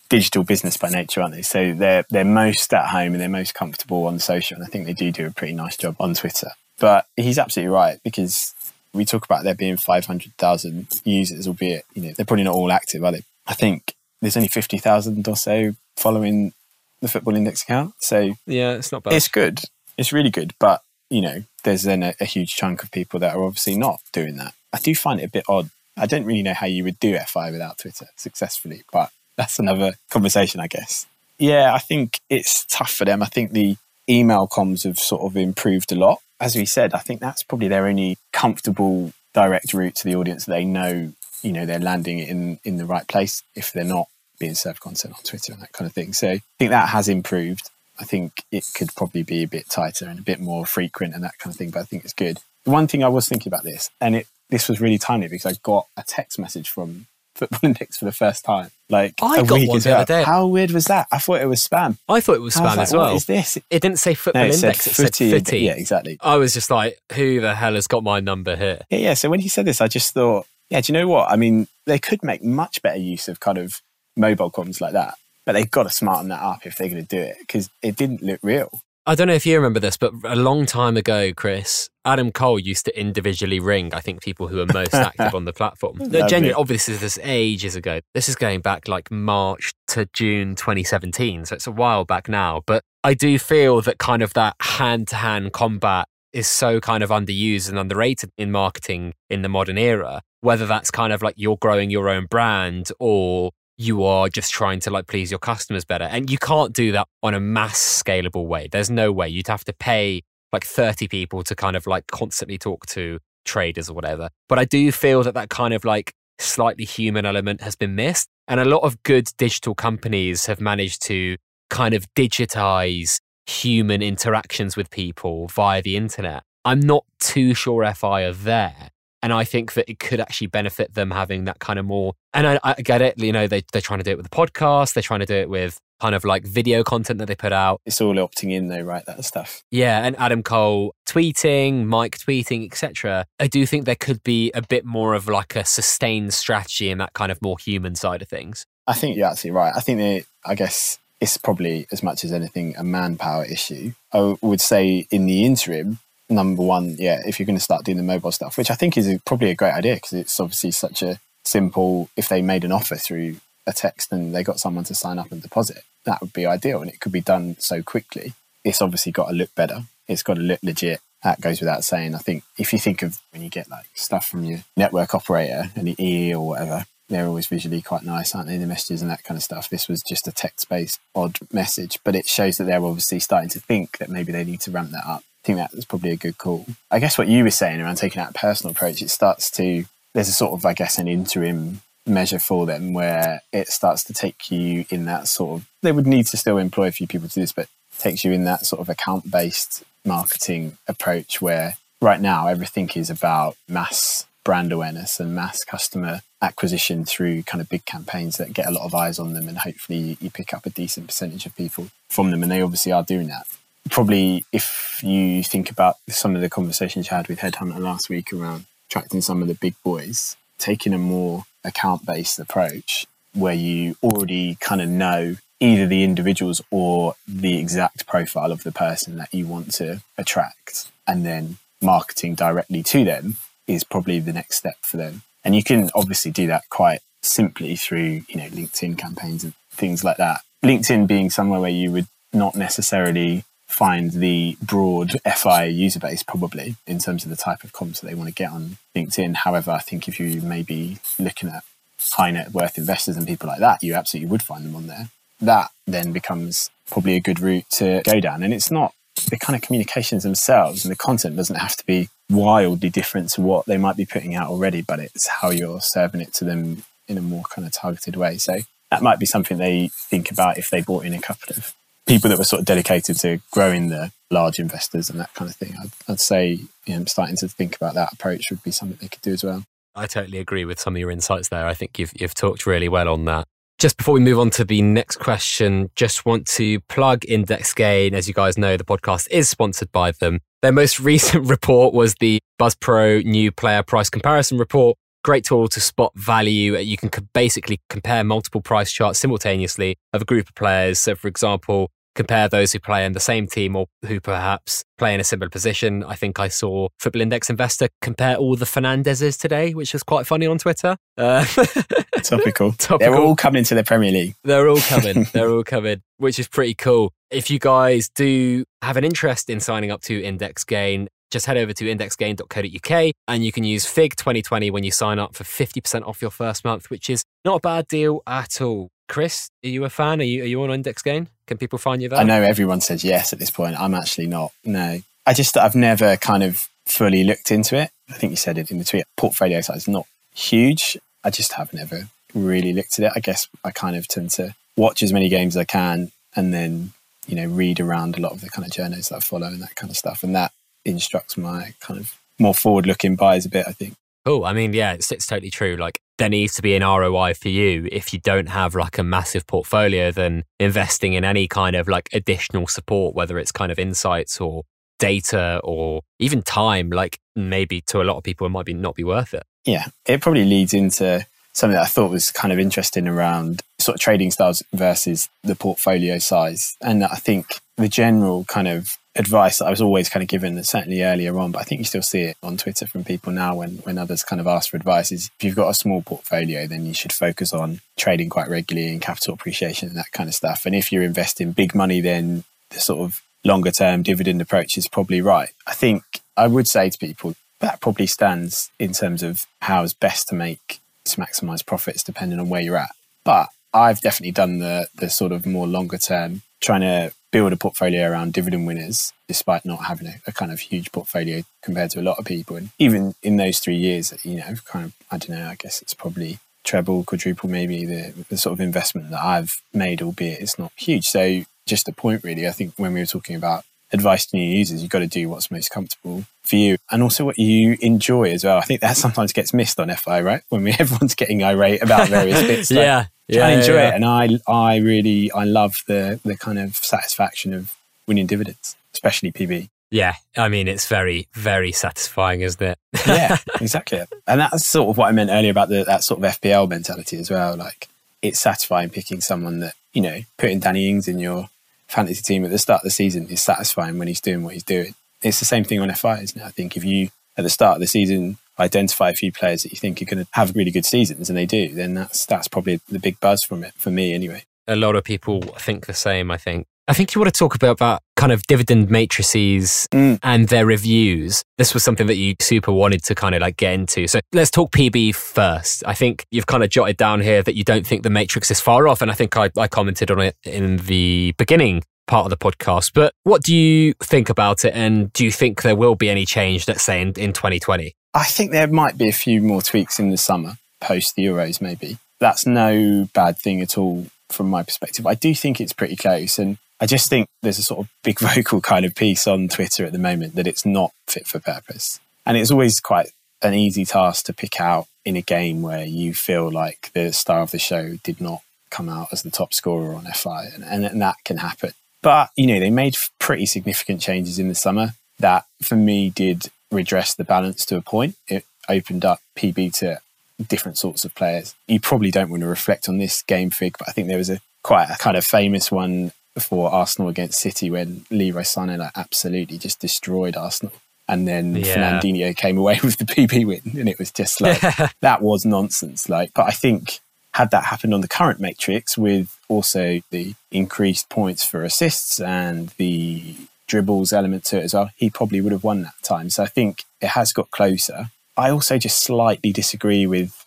[0.09, 1.43] digital business by nature, aren't they?
[1.43, 4.87] So they're they're most at home and they're most comfortable on social, and I think
[4.87, 6.51] they do do a pretty nice job on Twitter.
[6.79, 8.55] But he's absolutely right because
[8.93, 12.55] we talk about there being five hundred thousand users, albeit you know they're probably not
[12.55, 13.23] all active, are they?
[13.47, 16.53] I think there's only fifty thousand or so following
[17.01, 17.95] the Football Index account.
[17.99, 19.13] So yeah, it's not bad.
[19.13, 19.61] It's good.
[19.97, 23.35] It's really good, but you know, there's then a, a huge chunk of people that
[23.35, 24.55] are obviously not doing that.
[24.73, 27.19] I do find it a bit odd I don't really know how you would do
[27.19, 31.07] FI without Twitter successfully, but that's another conversation, I guess.
[31.39, 33.23] Yeah, I think it's tough for them.
[33.23, 33.77] I think the
[34.09, 36.21] email comms have sort of improved a lot.
[36.41, 40.45] As we said, I think that's probably their only comfortable direct route to the audience.
[40.47, 44.55] They know, you know, they're landing in in the right place if they're not being
[44.55, 46.13] served content on Twitter and that kind of thing.
[46.13, 47.71] So I think that has improved.
[48.01, 51.25] I think it could probably be a bit tighter and a bit more frequent and
[51.25, 52.39] that kind of thing, but I think it's good.
[52.65, 55.47] The one thing I was thinking about this, and it this was really tiny because
[55.47, 58.71] I got a text message from Football Index for the first time.
[58.91, 60.23] Like I got one the other day.
[60.25, 61.07] How weird was that?
[61.13, 61.99] I thought it was spam.
[62.09, 63.07] I thought it was spam was like, as well.
[63.07, 63.57] What is this?
[63.57, 64.85] It didn't say Football no, it Index.
[64.85, 65.59] Said it said Footy.
[65.61, 66.19] Yeah, exactly.
[66.21, 68.81] I was just like, who the hell has got my number here?
[68.91, 69.15] Yeah, yeah.
[69.15, 71.31] So when he said this, I just thought, yeah, do you know what?
[71.31, 73.83] I mean, they could make much better use of kind of
[74.17, 75.15] mobile comms like that,
[75.47, 77.97] but they've got to smarten that up if they're going to do it because it
[77.97, 78.83] didn't look real.
[79.09, 82.59] I don't know if you remember this, but a long time ago, Chris, Adam Cole
[82.59, 85.97] used to individually ring, I think, people who are most active on the platform.
[85.99, 88.01] No, genuinely, obviously, this is ages ago.
[88.13, 91.47] This is going back like March to June 2017.
[91.47, 92.61] So it's a while back now.
[92.67, 97.03] But I do feel that kind of that hand to hand combat is so kind
[97.03, 100.21] of underused and underrated in marketing in the modern era.
[100.43, 104.81] Whether that's kind of like you're growing your own brand or you are just trying
[104.81, 106.05] to like please your customers better.
[106.05, 108.69] And you can't do that on a mass scalable way.
[108.71, 109.29] There's no way.
[109.29, 110.23] You'd have to pay
[110.53, 114.31] like 30 people to kind of like constantly talk to traders or whatever.
[114.49, 118.29] But I do feel that that kind of like slightly human element has been missed.
[118.49, 121.37] And a lot of good digital companies have managed to
[121.71, 126.43] kind of digitize human interactions with people via the internet.
[126.65, 128.91] I'm not too sure FI are there.
[129.23, 132.15] And I think that it could actually benefit them having that kind of more.
[132.33, 134.37] And I, I get it, you know, they, they're trying to do it with the
[134.37, 137.53] podcast, they're trying to do it with kind of like video content that they put
[137.53, 137.81] out.
[137.85, 139.05] It's all opting in though, right?
[139.07, 139.65] That stuff.
[139.71, 143.27] Yeah, and Adam Cole tweeting, Mike tweeting, etc.
[143.41, 146.99] I do think there could be a bit more of like a sustained strategy in
[146.99, 148.67] that kind of more human side of things.
[148.87, 149.73] I think you're absolutely right.
[149.75, 153.93] I think they, I guess it's probably as much as anything a manpower issue.
[154.13, 155.99] I would say in the interim,
[156.29, 158.97] number one, yeah, if you're going to start doing the mobile stuff, which I think
[158.97, 162.09] is a, probably a great idea because it's obviously such a simple.
[162.17, 165.33] If they made an offer through a text and they got someone to sign up
[165.33, 168.35] and deposit, that would be ideal, and it could be done so quickly.
[168.65, 169.83] It's obviously got to look better.
[170.07, 171.01] It's got to look legit.
[171.23, 172.15] That goes without saying.
[172.15, 175.71] I think if you think of when you get like stuff from your network operator,
[175.77, 178.57] any EE or whatever, they're always visually quite nice, aren't they?
[178.57, 179.69] The messages and that kind of stuff.
[179.69, 183.49] This was just a text based odd message, but it shows that they're obviously starting
[183.51, 185.25] to think that maybe they need to ramp that up.
[185.49, 186.67] Think that was probably a good call.
[186.91, 190.29] I guess what you were saying around taking that personal approach, it starts to, there's
[190.29, 194.51] a sort of, I guess, an interim measure for them where it starts to take
[194.51, 197.35] you in that sort of, they would need to still employ a few people to
[197.35, 197.67] do this, but
[197.99, 203.09] takes you in that sort of account based marketing approach where right now everything is
[203.09, 208.69] about mass brand awareness and mass customer acquisition through kind of big campaigns that get
[208.69, 211.57] a lot of eyes on them and hopefully you pick up a decent percentage of
[211.57, 213.47] people from them and they obviously are doing that
[213.91, 218.33] probably if you think about some of the conversations you had with headhunter last week
[218.33, 223.97] around attracting some of the big boys taking a more account based approach where you
[224.03, 229.33] already kind of know either the individuals or the exact profile of the person that
[229.33, 233.37] you want to attract and then marketing directly to them
[233.67, 235.23] is probably the next step for them.
[235.45, 240.05] And you can obviously do that quite simply through, you know, LinkedIn campaigns and things
[240.05, 240.41] like that.
[240.65, 246.77] LinkedIn being somewhere where you would not necessarily find the broad FI user base probably
[246.87, 249.37] in terms of the type of comms that they want to get on LinkedIn.
[249.37, 251.63] However, I think if you may be looking at
[252.01, 255.11] high net worth investors and people like that, you absolutely would find them on there.
[255.41, 258.43] That then becomes probably a good route to go down.
[258.43, 258.95] And it's not
[259.31, 263.43] the kind of communications themselves and the content doesn't have to be wildly different to
[263.43, 266.85] what they might be putting out already, but it's how you're serving it to them
[267.07, 268.39] in a more kind of targeted way.
[268.39, 268.59] So
[268.91, 271.75] that might be something they think about if they bought in a couple of
[272.09, 275.57] people that were sort of dedicated to growing the large investors and that kind of
[275.57, 275.75] thing.
[275.81, 279.09] I'd, I'd say you know, starting to think about that approach would be something they
[279.09, 279.65] could do as well.
[279.95, 281.67] I totally agree with some of your insights there.
[281.67, 283.47] I think you've you've talked really well on that.
[283.79, 288.15] Just before we move on to the next question, just want to plug Index Gain.
[288.15, 290.41] As you guys know, the podcast is sponsored by them.
[290.63, 294.97] Their most recent report was the BuzzPro new player price comparison report.
[295.25, 296.77] Great tool to spot value.
[296.77, 300.99] You can basically compare multiple price charts simultaneously of a group of players.
[300.99, 305.15] So, for example, compare those who play in the same team or who perhaps play
[305.15, 306.03] in a similar position.
[306.03, 310.27] I think I saw Football Index Investor compare all the Fernandezes today, which was quite
[310.27, 310.97] funny on Twitter.
[311.17, 311.45] Uh,
[312.25, 312.73] Topical.
[312.79, 312.99] Topical.
[312.99, 314.35] They're all coming to the Premier League.
[314.43, 315.27] They're all coming.
[315.33, 317.13] They're all coming, which is pretty cool.
[317.31, 321.57] If you guys do have an interest in signing up to Index Gain, just head
[321.57, 326.05] over to indexgain.co.uk and you can use FIG 2020 when you sign up for 50%
[326.05, 328.89] off your first month, which is not a bad deal at all.
[329.09, 330.21] Chris, are you a fan?
[330.21, 331.29] Are you are you on Index Gain?
[331.47, 332.19] Can people find you there?
[332.19, 333.81] I know everyone says yes at this point.
[333.81, 334.53] I'm actually not.
[334.65, 337.91] No, I just I've never kind of fully looked into it.
[338.11, 339.05] I think you said it in the tweet.
[339.17, 340.97] Portfolio size is not huge.
[341.25, 343.13] I just have never really looked at it.
[343.17, 346.53] I guess I kind of tend to watch as many games as I can and
[346.55, 346.93] then
[347.27, 349.63] you know read around a lot of the kind of journals that I follow and
[349.63, 350.53] that kind of stuff, and that
[350.85, 353.67] instructs my kind of more forward-looking buys a bit.
[353.67, 353.97] I think.
[354.29, 354.45] Cool.
[354.45, 355.77] I mean, yeah, it's, it's totally true.
[355.77, 357.89] Like there needs to be an ROI for you.
[357.91, 362.11] If you don't have like a massive portfolio, then investing in any kind of like
[362.13, 364.65] additional support, whether it's kind of insights or
[364.99, 368.95] data or even time, like maybe to a lot of people, it might be not
[368.95, 369.45] be worth it.
[369.65, 369.87] Yeah.
[370.05, 371.25] It probably leads into
[371.55, 375.55] something that I thought was kind of interesting around sort of trading styles versus the
[375.55, 376.77] portfolio size.
[376.83, 380.63] And I think the general kind of advice that I was always kind of given,
[380.63, 383.57] certainly earlier on, but I think you still see it on Twitter from people now
[383.57, 386.67] when, when others kind of ask for advice is if you've got a small portfolio,
[386.67, 390.35] then you should focus on trading quite regularly and capital appreciation and that kind of
[390.35, 390.65] stuff.
[390.65, 394.89] And if you're investing big money, then the sort of longer term dividend approach is
[394.89, 395.51] probably right.
[395.67, 396.03] I think
[396.37, 400.35] I would say to people that probably stands in terms of how is best to
[400.35, 402.95] make to maximize profits depending on where you're at.
[403.25, 407.57] But I've definitely done the the sort of more longer term trying to build a
[407.57, 412.01] portfolio around dividend winners despite not having a, a, kind of huge portfolio compared to
[412.01, 412.57] a lot of people.
[412.57, 415.83] And even in those three years, you know, kind of, I don't know, I guess
[415.83, 420.59] it's probably treble, quadruple, maybe the, the sort of investment that I've made, albeit it's
[420.59, 421.07] not huge.
[421.07, 424.49] So just a point really, I think when we were talking about advice to new
[424.51, 428.31] users, you've got to do what's most comfortable for you and also what you enjoy
[428.31, 428.59] as well.
[428.59, 430.43] I think that sometimes gets missed on FI, right?
[430.49, 432.71] When we, everyone's getting irate about various bits.
[432.71, 433.07] Like, yeah.
[433.29, 433.95] Yeah, I enjoy yeah, it.
[433.95, 437.77] And I, I really, I love the, the kind of satisfaction of
[438.07, 439.69] winning dividends, especially PB.
[439.91, 442.79] Yeah, I mean, it's very, very satisfying, isn't it?
[443.07, 444.03] yeah, exactly.
[444.27, 447.19] And that's sort of what I meant earlier about the, that sort of FPL mentality
[447.19, 447.57] as well.
[447.57, 447.89] Like,
[448.21, 451.49] it's satisfying picking someone that, you know, putting Danny Ings in your
[451.87, 454.65] fantasy team at the start of the season is satisfying when he's doing what he's
[454.65, 454.95] doing.
[455.23, 456.45] it's the same thing on FI, isn't it?
[456.45, 459.73] I think if you, at the start of the season, identify a few players that
[459.73, 462.49] you think are going to have really good seasons and they do, then that's, that's
[462.49, 464.43] probably the big buzz from it for me anyway.
[464.67, 466.67] A lot of people think the same, I think.
[466.89, 470.19] I think you want to talk about, about kind of dividend matrices mm.
[470.23, 471.45] and their reviews.
[471.59, 474.07] This was something that you super wanted to kind of like get into.
[474.07, 475.85] So let's talk PB first.
[475.87, 478.59] I think you've kind of jotted down here that you don't think the matrix is
[478.59, 479.03] far off.
[479.03, 482.93] And I think I, I commented on it in the beginning part of the podcast.
[482.95, 484.73] But what do you think about it?
[484.75, 487.93] And do you think there will be any change, let's say, in, in 2020?
[488.15, 491.61] I think there might be a few more tweaks in the summer, post the Euros,
[491.61, 491.99] maybe.
[492.21, 495.07] That's no bad thing at all from my perspective.
[495.07, 496.39] I do think it's pretty close.
[496.39, 499.85] And I just think there's a sort of big vocal kind of piece on Twitter
[499.85, 502.01] at the moment that it's not fit for purpose.
[502.27, 503.11] And it's always quite
[503.43, 507.41] an easy task to pick out in a game where you feel like the star
[507.41, 510.85] of the show did not come out as the top scorer on FI, and, and,
[510.85, 511.73] and that can happen.
[512.03, 516.51] But, you know, they made pretty significant changes in the summer that for me did
[516.71, 518.17] redress the balance to a point.
[518.27, 520.01] It opened up PB to
[520.47, 521.55] different sorts of players.
[521.67, 524.31] You probably don't want to reflect on this game fig, but I think there was
[524.31, 528.93] a quite a kind of famous one for Arsenal against City when Leroy Sané like,
[528.97, 530.75] absolutely just destroyed Arsenal.
[531.09, 531.75] And then yeah.
[531.75, 534.61] Fernandinho came away with the PB win, and it was just like
[535.01, 536.09] that was nonsense.
[536.09, 537.01] Like, but I think
[537.33, 542.69] had that happened on the current matrix with also the increased points for assists and
[542.79, 543.37] the
[543.69, 546.31] dribbles element to it as well, he probably would have won that time.
[546.31, 548.11] So I think it has got closer.
[548.37, 550.45] I also just slightly disagree with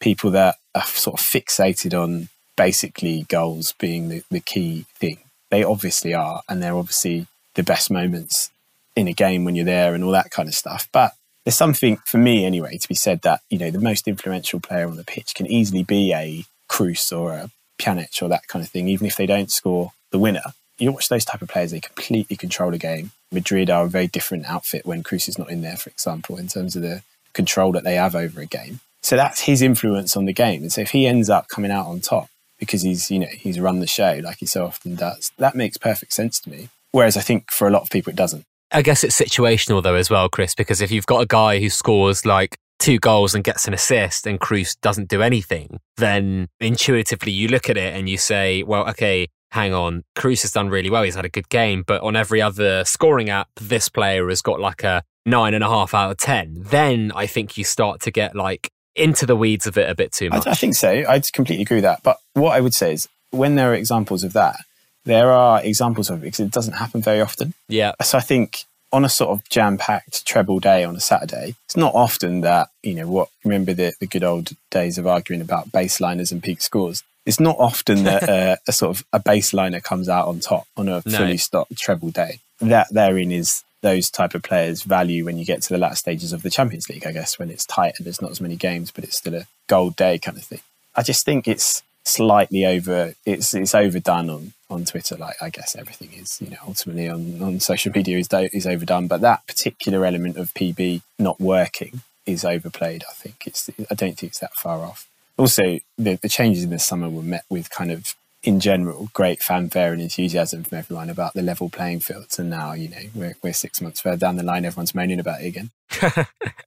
[0.00, 5.18] people that are sort of fixated on basically goals being the, the key thing.
[5.50, 8.50] They obviously are, and they're obviously the best moments
[8.96, 10.88] in a game when you're there and all that kind of stuff.
[10.92, 11.12] But
[11.44, 14.88] there's something for me anyway to be said that you know the most influential player
[14.88, 18.70] on the pitch can easily be a Kroos or a Pjanic or that kind of
[18.70, 20.54] thing, even if they don't score the winner.
[20.78, 23.12] You watch those type of players; they completely control a game.
[23.32, 26.48] Madrid are a very different outfit when Kroos is not in there, for example, in
[26.48, 27.02] terms of the
[27.32, 28.80] control that they have over a game.
[29.02, 30.62] So that's his influence on the game.
[30.62, 33.60] And so if he ends up coming out on top because he's, you know, he's
[33.60, 36.70] run the show like he so often does, that makes perfect sense to me.
[36.92, 38.44] Whereas I think for a lot of people it doesn't.
[38.72, 41.68] I guess it's situational though as well, Chris, because if you've got a guy who
[41.68, 47.32] scores like two goals and gets an assist and Kroos doesn't do anything, then intuitively
[47.32, 50.90] you look at it and you say, well, okay, hang on, Kroos has done really
[50.90, 51.04] well.
[51.04, 54.58] He's had a good game, but on every other scoring app, this player has got
[54.58, 56.56] like a nine and a half out of 10.
[56.58, 60.10] Then I think you start to get like into the weeds of it a bit
[60.10, 60.44] too much.
[60.44, 60.90] I, I think so.
[60.90, 62.02] I completely agree with that.
[62.02, 64.56] But what I would say is when there are examples of that,
[65.04, 67.54] there are examples of it because it doesn't happen very often.
[67.68, 67.92] Yeah.
[68.02, 71.94] So I think on a sort of jam-packed treble day on a Saturday, it's not
[71.94, 73.28] often that you know what.
[73.44, 77.04] Remember the the good old days of arguing about baseliners and peak scores.
[77.26, 80.88] It's not often that uh, a sort of a baseliner comes out on top on
[80.88, 81.18] a no.
[81.18, 82.40] fully stocked treble day.
[82.60, 86.32] That therein is those type of players value when you get to the last stages
[86.32, 87.06] of the Champions League.
[87.06, 89.46] I guess when it's tight and there's not as many games, but it's still a
[89.66, 90.60] gold day kind of thing.
[90.96, 93.14] I just think it's slightly over.
[93.26, 95.16] It's it's overdone on on Twitter.
[95.16, 99.06] Like I guess everything is, you know, ultimately on on social media is is overdone.
[99.06, 103.04] But that particular element of PB not working is overplayed.
[103.08, 103.68] I think it's.
[103.90, 105.06] I don't think it's that far off.
[105.36, 108.14] Also, the, the changes in the summer were met with kind of
[108.44, 112.38] in general, great fanfare and enthusiasm from everyone about the level playing fields.
[112.38, 115.40] And now, you know, we're, we're six months further down the line, everyone's moaning about
[115.40, 115.70] it again.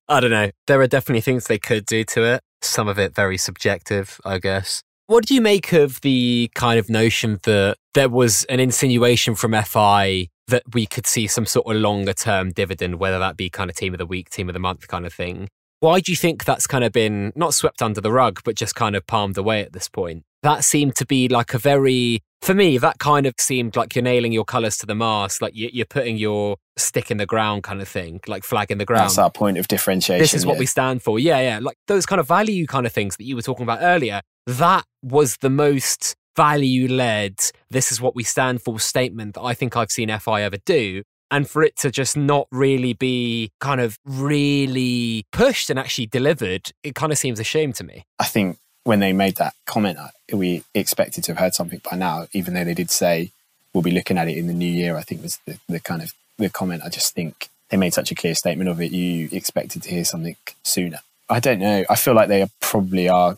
[0.09, 0.49] I don't know.
[0.65, 2.41] There are definitely things they could do to it.
[2.61, 4.81] Some of it very subjective, I guess.
[5.05, 9.53] What do you make of the kind of notion that there was an insinuation from
[9.53, 13.69] FI that we could see some sort of longer term dividend, whether that be kind
[13.69, 15.49] of team of the week, team of the month kind of thing?
[15.79, 18.75] Why do you think that's kind of been not swept under the rug, but just
[18.75, 20.23] kind of palmed away at this point?
[20.43, 24.03] That seemed to be like a very, for me, that kind of seemed like you're
[24.03, 27.81] nailing your colours to the mast, like you're putting your stick in the ground kind
[27.81, 29.09] of thing, like flag in the ground.
[29.09, 30.21] That's our point of differentiation.
[30.21, 31.19] This is what we stand for.
[31.19, 31.59] Yeah, yeah.
[31.61, 34.85] Like those kind of value kind of things that you were talking about earlier that
[35.03, 37.35] was the most value led,
[37.69, 41.03] this is what we stand for statement that I think I've seen FI ever do.
[41.29, 46.71] And for it to just not really be kind of really pushed and actually delivered,
[46.83, 48.05] it kind of seems a shame to me.
[48.19, 49.97] I think when they made that comment,
[50.31, 53.31] we expected to have heard something by now, even though they did say
[53.73, 56.01] we'll be looking at it in the new year, I think was the, the kind
[56.01, 56.83] of the comment.
[56.85, 58.91] I just think they made such a clear statement of it.
[58.91, 60.99] You expected to hear something sooner.
[61.29, 61.83] I don't know.
[61.89, 63.37] I feel like they probably are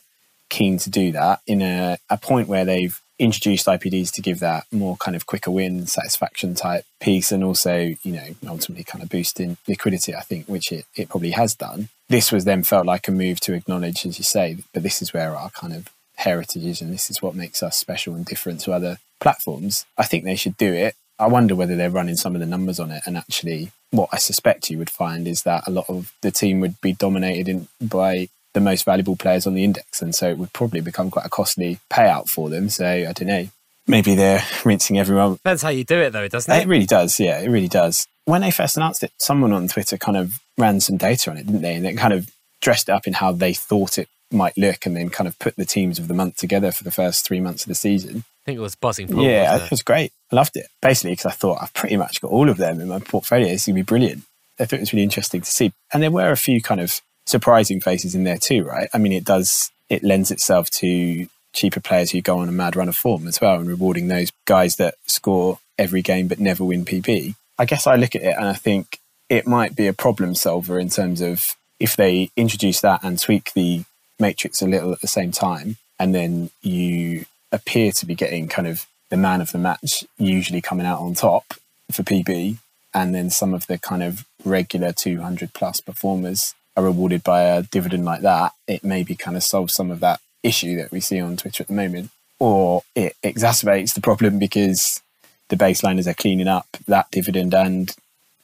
[0.49, 4.65] keen to do that in a, a point where they've introduced IPDs to give that
[4.71, 9.09] more kind of quicker win satisfaction type piece and also, you know, ultimately kind of
[9.09, 11.89] boosting liquidity, I think, which it, it probably has done.
[12.07, 15.13] This was then felt like a move to acknowledge, as you say, but this is
[15.13, 18.61] where our kind of heritage is and this is what makes us special and different
[18.61, 19.85] to other platforms.
[19.97, 20.95] I think they should do it.
[21.17, 24.17] I wonder whether they're running some of the numbers on it and actually what I
[24.17, 27.67] suspect you would find is that a lot of the team would be dominated in,
[27.81, 30.01] by the most valuable players on the index.
[30.01, 32.69] And so it would probably become quite a costly payout for them.
[32.69, 33.47] So I don't know.
[33.87, 35.39] Maybe they're rinsing everyone.
[35.43, 36.63] That's how you do it, though, doesn't it?
[36.63, 37.19] It really does.
[37.19, 38.07] Yeah, it really does.
[38.25, 41.47] When they first announced it, someone on Twitter kind of ran some data on it,
[41.47, 41.73] didn't they?
[41.73, 42.29] And it kind of
[42.61, 45.55] dressed it up in how they thought it might look and then kind of put
[45.55, 48.17] the teams of the month together for the first three months of the season.
[48.17, 49.07] I think it was buzzing.
[49.07, 49.63] Pool, yeah, it?
[49.63, 49.71] it?
[49.71, 50.11] was great.
[50.31, 50.67] I loved it.
[50.81, 53.47] Basically, because I thought I've pretty much got all of them in my portfolio.
[53.47, 54.23] It's going to be brilliant.
[54.59, 55.73] I thought it was really interesting to see.
[55.91, 58.89] And there were a few kind of surprising faces in there too, right?
[58.93, 62.75] I mean, it does, it lends itself to cheaper players who go on a mad
[62.75, 66.63] run of form as well and rewarding those guys that score every game but never
[66.63, 67.35] win PB.
[67.57, 68.99] I guess I look at it and I think
[69.29, 73.53] it might be a problem solver in terms of if they introduce that and tweak
[73.53, 73.83] the
[74.19, 78.67] matrix a little at the same time, and then you appear to be getting kind
[78.67, 81.53] of the man of the match usually coming out on top
[81.91, 82.57] for PB,
[82.93, 87.63] and then some of the kind of regular 200 plus performers are rewarded by a
[87.63, 91.19] dividend like that, it maybe kind of solves some of that issue that we see
[91.19, 92.11] on Twitter at the moment.
[92.39, 95.01] Or it exacerbates the problem because
[95.49, 97.93] the baseliners are cleaning up that dividend and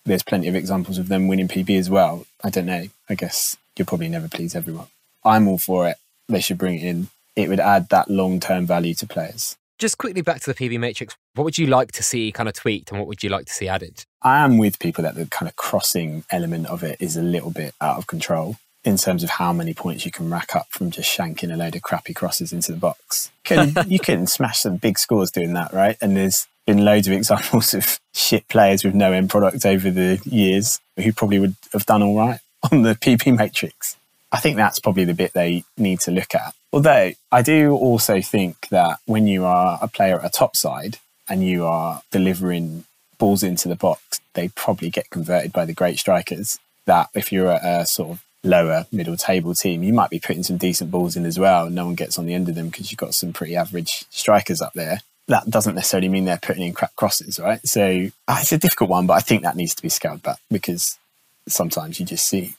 [0.06, 2.26] there's plenty of examples of them winning PB as well.
[2.44, 2.88] I don't know.
[3.10, 4.88] I guess you'll probably never please everyone.
[5.24, 5.98] I'm all for it.
[6.28, 7.08] They should bring it in.
[7.36, 9.58] It would add that long term value to players.
[9.78, 11.16] Just quickly back to the PB matrix.
[11.34, 13.54] What would you like to see kind of tweaked and what would you like to
[13.54, 14.06] see added?
[14.22, 17.52] I am with people that the kind of crossing element of it is a little
[17.52, 18.56] bit out of control
[18.86, 21.76] in terms of how many points you can rack up from just shanking a load
[21.76, 23.32] of crappy crosses into the box.
[23.44, 25.98] Can, you can smash some big scores doing that, right?
[26.02, 30.22] And there's been loads of examples of shit players with no end product over the
[30.24, 32.40] years who probably would have done all right
[32.72, 33.95] on the PB matrix.
[34.36, 36.54] I think that's probably the bit they need to look at.
[36.74, 40.98] Although I do also think that when you are a player at a top side
[41.30, 42.84] and you are delivering
[43.18, 46.60] balls into the box, they probably get converted by the great strikers.
[46.86, 50.44] That if you're at a sort of lower middle table team, you might be putting
[50.44, 51.68] some decent balls in as well.
[51.68, 54.04] And no one gets on the end of them because you've got some pretty average
[54.10, 55.00] strikers up there.
[55.30, 57.66] That doesn't necessarily mean they're putting in crap crosses, right?
[57.66, 60.40] So uh, it's a difficult one, but I think that needs to be scaled back
[60.52, 61.00] because
[61.48, 62.56] sometimes you just see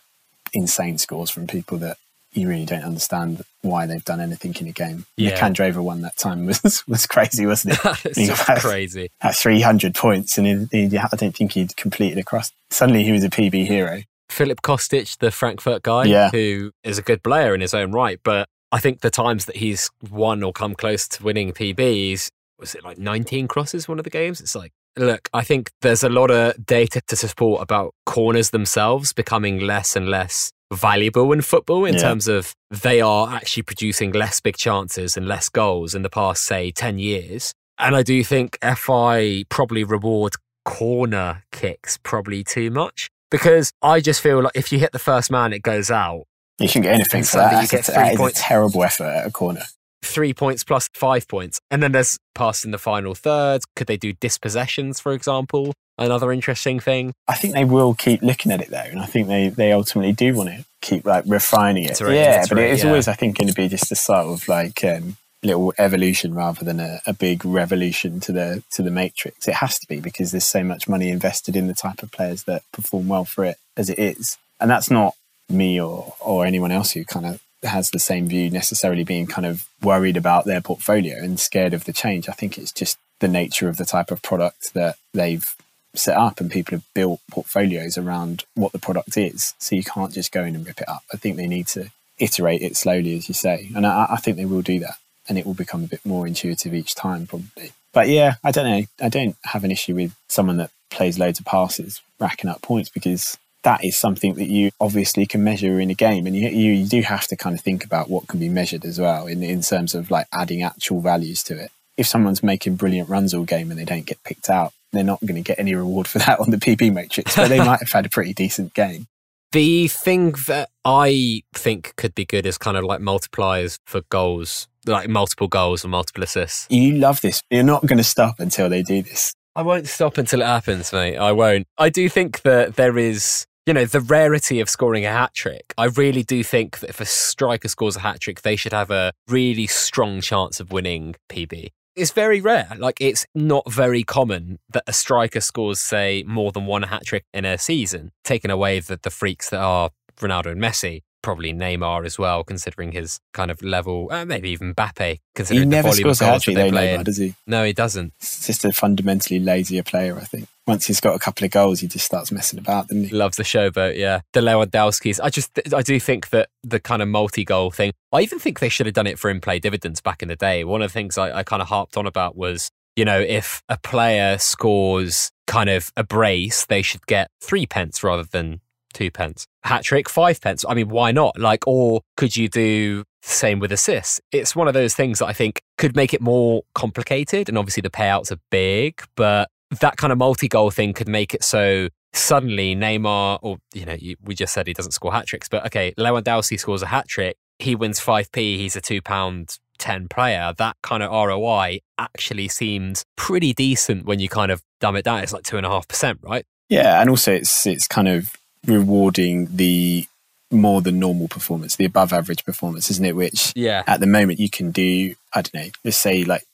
[0.56, 1.98] insane scores from people that
[2.32, 5.06] you really don't understand why they've done anything in a game.
[5.16, 5.30] Yeah.
[5.30, 8.16] The Candreva one that time was was crazy, wasn't it?
[8.16, 9.10] It's crazy.
[9.20, 12.52] At 300 points, and he, he, I don't think he'd completed across.
[12.70, 14.02] Suddenly he was a PB hero.
[14.28, 16.30] Filip Kostic, the Frankfurt guy, yeah.
[16.30, 19.56] who is a good player in his own right, but I think the times that
[19.56, 22.28] he's won or come close to winning PBs,
[22.58, 24.40] was it like 19 crosses one of the games?
[24.40, 29.12] It's like, look, I think there's a lot of data to support about corners themselves
[29.12, 32.00] becoming less and less valuable in football in yeah.
[32.00, 36.44] terms of they are actually producing less big chances and less goals in the past,
[36.44, 37.52] say, 10 years.
[37.78, 40.32] And I do think FI probably reward
[40.64, 45.30] corner kicks probably too much because I just feel like if you hit the first
[45.30, 46.24] man, it goes out.
[46.58, 47.62] You can get anything for that.
[47.62, 48.40] You get three that points.
[48.40, 49.62] a terrible effort at a corner.
[50.06, 51.60] Three points plus five points.
[51.70, 53.62] And then there's pass in the final third.
[53.74, 55.74] Could they do dispossessions, for example?
[55.98, 57.12] Another interesting thing.
[57.26, 60.12] I think they will keep looking at it though, and I think they, they ultimately
[60.12, 62.00] do want to keep like refining it.
[62.00, 62.90] Right, yeah, but right, it's yeah.
[62.90, 66.64] always I think going to be just a sort of like um, little evolution rather
[66.64, 69.48] than a, a, big revolution to the to the matrix.
[69.48, 72.44] It has to be because there's so much money invested in the type of players
[72.44, 75.14] that perform well for it as it is, and that's not
[75.48, 79.46] me or or anyone else who kind of has the same view necessarily being kind
[79.46, 82.28] of worried about their portfolio and scared of the change.
[82.28, 85.54] I think it's just the nature of the type of product that they've
[85.94, 89.54] set up and people have built portfolios around what the product is.
[89.58, 91.02] So you can't just go in and rip it up.
[91.12, 93.70] I think they need to iterate it slowly, as you say.
[93.74, 94.96] And I, I think they will do that
[95.28, 97.72] and it will become a bit more intuitive each time, probably.
[97.92, 98.86] But yeah, I don't know.
[99.00, 102.88] I don't have an issue with someone that plays loads of passes racking up points
[102.90, 103.36] because
[103.66, 106.24] that is something that you obviously can measure in a game.
[106.24, 109.00] And you, you, do have to kind of think about what can be measured as
[109.00, 111.72] well in, in terms of like adding actual values to it.
[111.96, 115.20] If someone's making brilliant runs all game and they don't get picked out, they're not
[115.20, 117.90] going to get any reward for that on the PB matrix, but they might have
[117.90, 119.08] had a pretty decent game.
[119.50, 124.68] The thing that I think could be good is kind of like multipliers for goals,
[124.86, 126.68] like multiple goals or multiple assists.
[126.70, 127.42] You love this.
[127.50, 129.34] You're not going to stop until they do this.
[129.56, 131.16] I won't stop until it happens, mate.
[131.16, 131.66] I won't.
[131.78, 135.74] I do think that there is, you know, the rarity of scoring a hat trick.
[135.76, 138.92] I really do think that if a striker scores a hat trick, they should have
[138.92, 141.70] a really strong chance of winning PB.
[141.96, 142.68] It's very rare.
[142.78, 147.24] Like, it's not very common that a striker scores, say, more than one hat trick
[147.34, 149.90] in a season, taking away the, the freaks that are
[150.20, 154.06] Ronaldo and Messi probably Neymar as well, considering his kind of level.
[154.12, 156.70] Uh, maybe even Mbappe, considering he never the volume scores of goals that they though,
[156.70, 157.02] play Neymar, in.
[157.02, 157.34] does he?
[157.48, 158.12] No, he doesn't.
[158.20, 160.46] It's just a fundamentally lazier player, I think.
[160.68, 163.10] Once he's got a couple of goals, he just starts messing about, doesn't he?
[163.10, 164.20] Loves the showboat, yeah.
[164.34, 165.18] The Lewandowski's.
[165.18, 167.90] I just, I do think that the kind of multi-goal thing.
[168.12, 170.62] I even think they should have done it for in-play dividends back in the day.
[170.62, 173.62] One of the things I, I kind of harped on about was, you know, if
[173.68, 178.60] a player scores kind of a brace, they should get three pence rather than
[178.96, 179.46] two pence.
[179.64, 180.64] Hat trick, five pence.
[180.68, 181.38] I mean, why not?
[181.38, 184.20] Like, or could you do the same with assists?
[184.32, 187.48] It's one of those things that I think could make it more complicated.
[187.48, 189.48] And obviously the payouts are big, but
[189.80, 193.96] that kind of multi goal thing could make it so suddenly Neymar, or, you know,
[194.22, 197.36] we just said he doesn't score hat tricks, but okay, Lewandowski scores a hat trick.
[197.58, 198.36] He wins 5p.
[198.36, 200.54] He's a two pound 10 player.
[200.56, 205.22] That kind of ROI actually seems pretty decent when you kind of dumb it down.
[205.22, 206.44] It's like two and a half percent, right?
[206.68, 208.34] Yeah, and also it's it's kind of
[208.66, 210.06] rewarding the
[210.50, 213.16] more than normal performance, the above average performance, isn't it?
[213.16, 213.82] Which Yeah.
[213.86, 216.44] at the moment you can do, I don't know, let's say like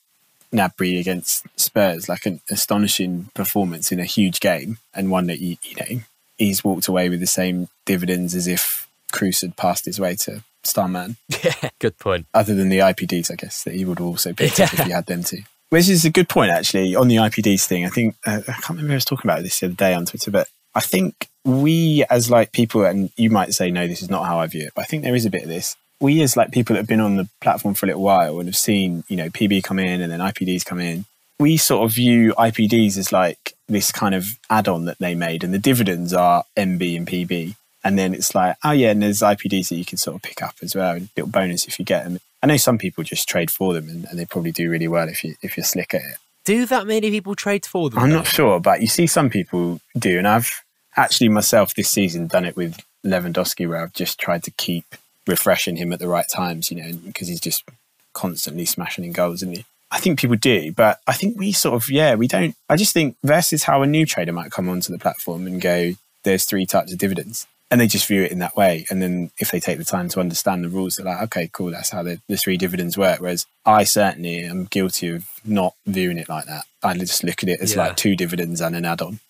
[0.52, 5.56] Gnabry against Spurs, like an astonishing performance in a huge game and one that you,
[5.62, 6.02] you know,
[6.38, 10.42] he's walked away with the same dividends as if Kroos had passed his way to
[10.64, 11.70] Starman, Yeah.
[11.78, 12.26] Good point.
[12.32, 15.06] other than the IPDs, I guess, that he would also picked up if he had
[15.06, 15.42] them too.
[15.70, 17.84] Which is a good point, actually, on the IPDs thing.
[17.86, 19.94] I think, uh, I can't remember who I was talking about this the other day
[19.94, 24.02] on Twitter, but I think we as like people, and you might say, no, this
[24.02, 25.76] is not how I view it, but I think there is a bit of this.
[26.00, 28.48] We as like people that have been on the platform for a little while and
[28.48, 31.04] have seen, you know, PB come in and then IPDs come in,
[31.38, 35.54] we sort of view IPDs as like this kind of add-on that they made and
[35.54, 37.56] the dividends are MB and PB.
[37.84, 40.40] And then it's like, oh yeah, and there's IPDs that you can sort of pick
[40.40, 42.20] up as well, and little bonus if you get them.
[42.42, 45.08] I know some people just trade for them and, and they probably do really well
[45.08, 46.16] if you if you're slick at it.
[46.44, 48.00] Do that many people trade for them?
[48.00, 48.16] I'm though?
[48.16, 50.61] not sure, but you see some people do, and I've
[50.96, 54.84] actually myself this season done it with Lewandowski, where I've just tried to keep
[55.26, 57.64] refreshing him at the right times, you know, because he's just
[58.12, 59.64] constantly smashing in goals, isn't he?
[59.90, 62.54] I think people do, but I think we sort of, yeah, we don't.
[62.68, 65.92] I just think versus how a new trader might come onto the platform and go,
[66.24, 67.46] there's three types of dividends.
[67.70, 68.84] And they just view it in that way.
[68.90, 71.70] And then if they take the time to understand the rules, they're like, okay, cool,
[71.70, 73.20] that's how the, the three dividends work.
[73.20, 76.64] Whereas I certainly am guilty of not viewing it like that.
[76.82, 77.86] I just look at it as Yeah.
[77.86, 79.20] like two dividends and an add on.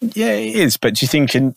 [0.00, 0.76] Yeah, it is.
[0.76, 1.56] But do you think an,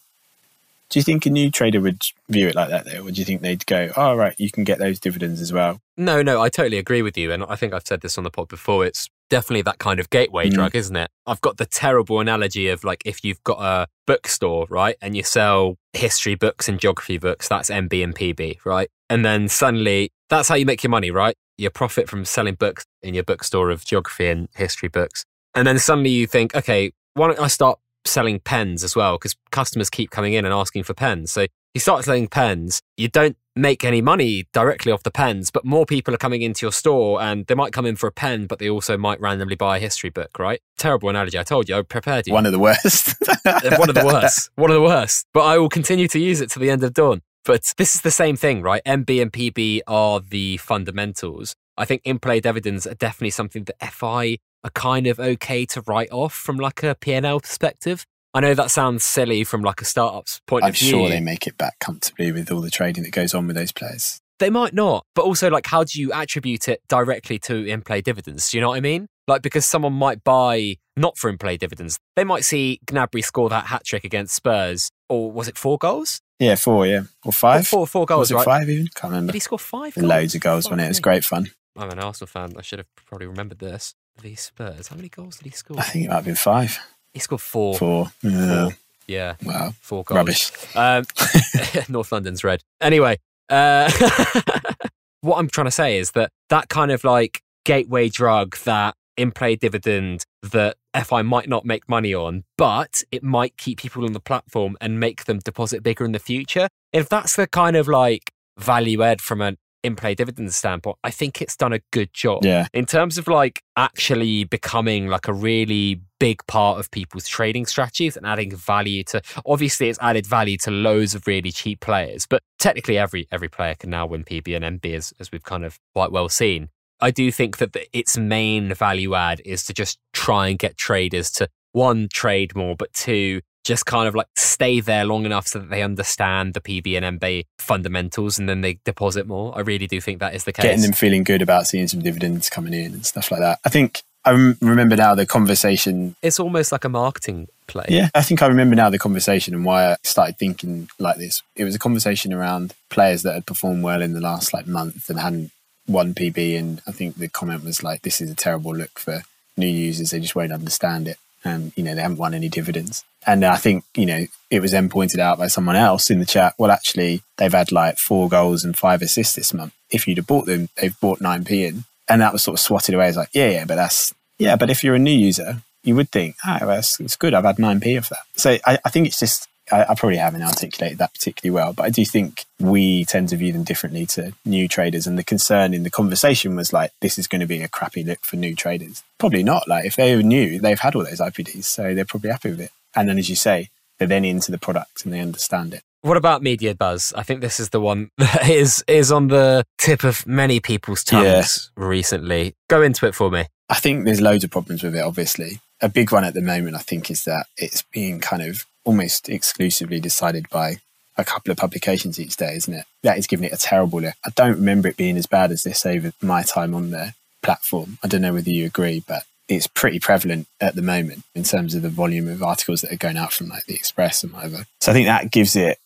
[0.89, 3.06] do you think a new trader would view it like that though?
[3.08, 5.80] Or do you think they'd go, oh, right, you can get those dividends as well?
[5.98, 7.32] No, no, I totally agree with you.
[7.32, 8.86] And I think I've said this on the pod before.
[8.86, 10.54] It's definitely that kind of gateway Mm.
[10.54, 11.10] drug, isn't it?
[11.26, 14.96] I've got the terrible analogy of like if you've got a bookstore, right?
[15.02, 18.89] And you sell history books and geography books, that's MB and PB, right?
[19.10, 21.36] And then suddenly that's how you make your money, right?
[21.58, 25.24] You profit from selling books in your bookstore of geography and history books.
[25.54, 29.18] And then suddenly you think, okay, why don't I start selling pens as well?
[29.18, 31.32] Because customers keep coming in and asking for pens.
[31.32, 35.66] So you start selling pens, you don't make any money directly off the pens, but
[35.66, 38.45] more people are coming into your store and they might come in for a pen,
[38.45, 40.62] but they also might randomly buy a history book, right?
[40.78, 41.38] Terrible analogy.
[41.38, 42.34] I told you, I prepared you.
[42.34, 43.16] One of the worst.
[43.45, 44.49] one of the worst.
[44.56, 45.28] One of the worst.
[45.34, 47.22] But I will continue to use it to the end of dawn.
[47.43, 48.84] But this is the same thing, right?
[48.86, 51.56] MB and PB are the fundamentals.
[51.78, 56.12] I think in-play dividends are definitely something that FI are kind of okay to write
[56.12, 58.05] off from like a P&L perspective.
[58.34, 60.95] I know that sounds silly from like a startup's point I'm of view.
[60.95, 63.55] I'm sure they make it back comfortably with all the trading that goes on with
[63.55, 64.22] those players.
[64.39, 68.49] They might not, but also like how do you attribute it directly to in-play dividends?
[68.49, 69.07] Do you know what I mean?
[69.28, 73.68] Like because someone might buy not for in-play dividends, they might see Gnabry score that
[73.68, 76.22] hat trick against Spurs, or was it four goals?
[76.39, 77.03] Yeah, four, yeah.
[77.24, 77.68] Or five?
[77.68, 78.45] Four, four goals, Was it right?
[78.45, 78.88] five even?
[78.95, 79.32] Can't remember.
[79.32, 79.95] Did he score five?
[79.95, 80.80] Loads of goals, it?
[80.80, 81.51] It was great fun.
[81.78, 82.53] I'm an Arsenal fan.
[82.57, 83.93] I should have probably remembered this.
[84.22, 84.88] The Spurs.
[84.89, 85.80] How many goals did he score?
[85.80, 86.78] I think it might have been five.
[87.14, 87.78] He scored four.
[87.78, 88.12] Four.
[88.22, 88.64] Yeah.
[88.70, 88.78] Four.
[89.07, 89.74] Yeah, Wow.
[89.82, 90.16] four goals.
[90.18, 90.51] Rubbish.
[90.76, 91.03] Um,
[91.89, 92.62] North London's red.
[92.80, 93.18] Anyway,
[93.49, 93.91] uh,
[95.22, 99.55] what I'm trying to say is that that kind of like gateway drug, that in-play
[99.55, 104.20] dividend that FI might not make money on, but it might keep people on the
[104.20, 106.68] platform and make them deposit bigger in the future.
[106.93, 111.42] If that's the kind of like value add from an in-play dividend standpoint, I think
[111.42, 112.68] it's done a good job Yeah.
[112.74, 118.16] in terms of like actually becoming like a really big part of people's trading strategies
[118.16, 122.44] and adding value to obviously it's added value to loads of really cheap players but
[122.60, 125.80] technically every every player can now win pb and mb as, as we've kind of
[125.96, 126.70] quite well seen
[127.00, 130.78] i do think that the, its main value add is to just try and get
[130.78, 135.47] traders to one trade more but two just kind of like stay there long enough
[135.47, 139.55] so that they understand the PB and MB fundamentals and then they deposit more.
[139.55, 140.64] I really do think that is the case.
[140.64, 143.59] Getting them feeling good about seeing some dividends coming in and stuff like that.
[143.64, 144.32] I think I
[144.62, 146.16] remember now the conversation.
[146.22, 147.86] it's almost like a marketing play.
[147.89, 151.41] Yeah, I think I remember now the conversation and why I started thinking like this.
[151.55, 155.09] It was a conversation around players that had performed well in the last like month
[155.09, 155.51] and hadn't
[155.88, 159.24] won PB, and I think the comment was like, "This is a terrible look for
[159.57, 160.12] new users.
[160.12, 163.04] They just won't understand it." And you know, they haven't won any dividends.
[163.26, 166.26] And I think you know it was then pointed out by someone else in the
[166.26, 166.54] chat.
[166.58, 169.74] Well, actually, they've had like four goals and five assists this month.
[169.89, 172.60] If you'd have bought them, they've bought nine p in, and that was sort of
[172.60, 175.62] swatted away as like, yeah, yeah, but that's yeah, but if you're a new user,
[175.84, 177.34] you would think, ah, oh, well, it's good.
[177.34, 178.24] I've had 9p of that.
[178.36, 181.84] So I, I think it's just, I, I, probably haven't articulated that particularly well, but
[181.84, 185.08] I do think we tend to view them differently to new traders.
[185.08, 188.04] And the concern in the conversation was like, this is going to be a crappy
[188.04, 189.04] look for new traders.
[189.18, 189.68] Probably not.
[189.68, 192.62] Like, if they were new, they've had all those IPDs, so they're probably happy with
[192.62, 192.72] it.
[192.96, 195.84] And then, as you say, they're then into the product and they understand it.
[196.02, 197.14] What about media buzz?
[197.16, 201.04] I think this is the one that is is on the tip of many people's
[201.04, 201.84] tongues yeah.
[201.86, 202.56] recently.
[202.70, 203.46] Go into it for me.
[203.70, 206.76] I think there's loads of problems with it, obviously a big one at the moment,
[206.76, 210.78] I think, is that it's being kind of almost exclusively decided by
[211.18, 212.86] a couple of publications each day, isn't it?
[213.04, 214.16] That is giving it a terrible look.
[214.26, 217.98] I don't remember it being as bad as this over my time on the platform.
[218.04, 221.76] I don't know whether you agree, but it's pretty prevalent at the moment in terms
[221.76, 224.66] of the volume of articles that are going out from like the Express and whatever.
[224.80, 225.78] So I think that gives it,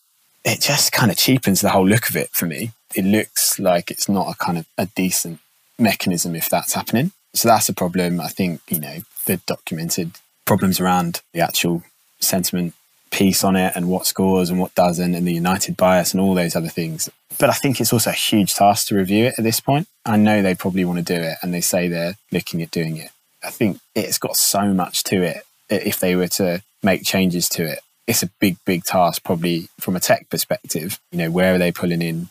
[0.44, 2.70] it just kind of cheapens the whole look of it for me.
[2.94, 5.40] It looks like it's not a kind of a decent
[5.78, 7.10] mechanism if that's happening.
[7.34, 8.20] So that's a problem.
[8.20, 10.12] I think, you know, the documented
[10.44, 11.82] problems around the actual
[12.20, 12.74] sentiment
[13.16, 16.34] piece on it and what scores and what doesn't and the United bias and all
[16.34, 17.08] those other things.
[17.38, 19.88] But I think it's also a huge task to review it at this point.
[20.04, 22.98] I know they probably want to do it and they say they're looking at doing
[22.98, 23.10] it.
[23.42, 25.44] I think it's got so much to it.
[25.70, 29.96] If they were to make changes to it, it's a big, big task, probably from
[29.96, 31.00] a tech perspective.
[31.10, 32.28] You know, where are they pulling in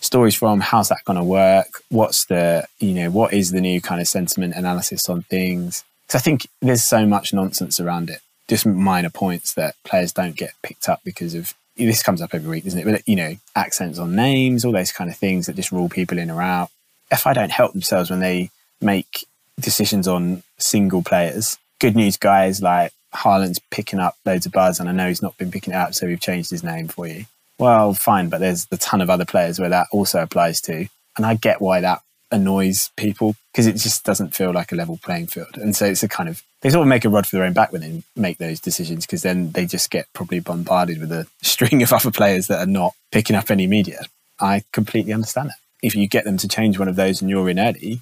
[0.00, 0.60] stories from?
[0.60, 1.82] How's that going to work?
[1.88, 5.82] What's the, you know, what is the new kind of sentiment analysis on things?
[6.06, 10.36] Because I think there's so much nonsense around it, just minor points that players don't
[10.36, 11.54] get picked up because of.
[11.76, 12.90] This comes up every week, doesn't it?
[12.90, 16.16] But, you know, accents on names, all those kind of things that just rule people
[16.16, 16.70] in or out.
[17.10, 19.26] If I don't help themselves when they make
[19.60, 24.88] decisions on single players, good news guys like Haaland's picking up loads of buzz, and
[24.88, 27.26] I know he's not been picking it up, so we've changed his name for you
[27.58, 30.86] well, fine, but there's a ton of other players where that also applies to.
[31.16, 32.02] And I get why that
[32.36, 35.56] annoys people because it just doesn't feel like a level playing field.
[35.56, 37.52] And so it's a kind of, they sort of make a rod for their own
[37.52, 41.26] back when they make those decisions because then they just get probably bombarded with a
[41.42, 44.02] string of other players that are not picking up any media.
[44.38, 45.56] I completely understand that.
[45.82, 48.00] If you get them to change one of those and you're in early,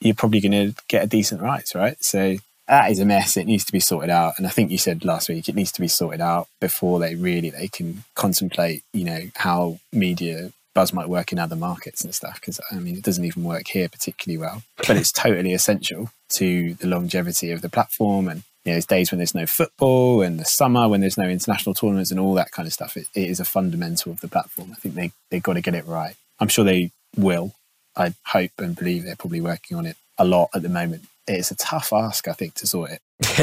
[0.00, 2.02] you're probably going to get a decent rise, right?
[2.02, 2.36] So
[2.68, 3.36] that is a mess.
[3.36, 4.34] It needs to be sorted out.
[4.38, 7.14] And I think you said last week it needs to be sorted out before they
[7.14, 12.14] really they can contemplate, you know, how media buzz might work in other markets and
[12.14, 12.40] stuff.
[12.40, 14.62] Because I mean, it doesn't even work here particularly well.
[14.76, 19.10] But it's totally essential to the longevity of the platform and you know, there's days
[19.10, 22.50] when there's no football and the summer when there's no international tournaments and all that
[22.50, 22.96] kind of stuff.
[22.96, 24.70] it, it is a fundamental of the platform.
[24.72, 26.16] I think they they got to get it right.
[26.40, 27.52] I'm sure they will.
[27.96, 31.50] I hope and believe they're probably working on it a lot at the moment it's
[31.50, 33.00] a tough ask, I think, to sort it.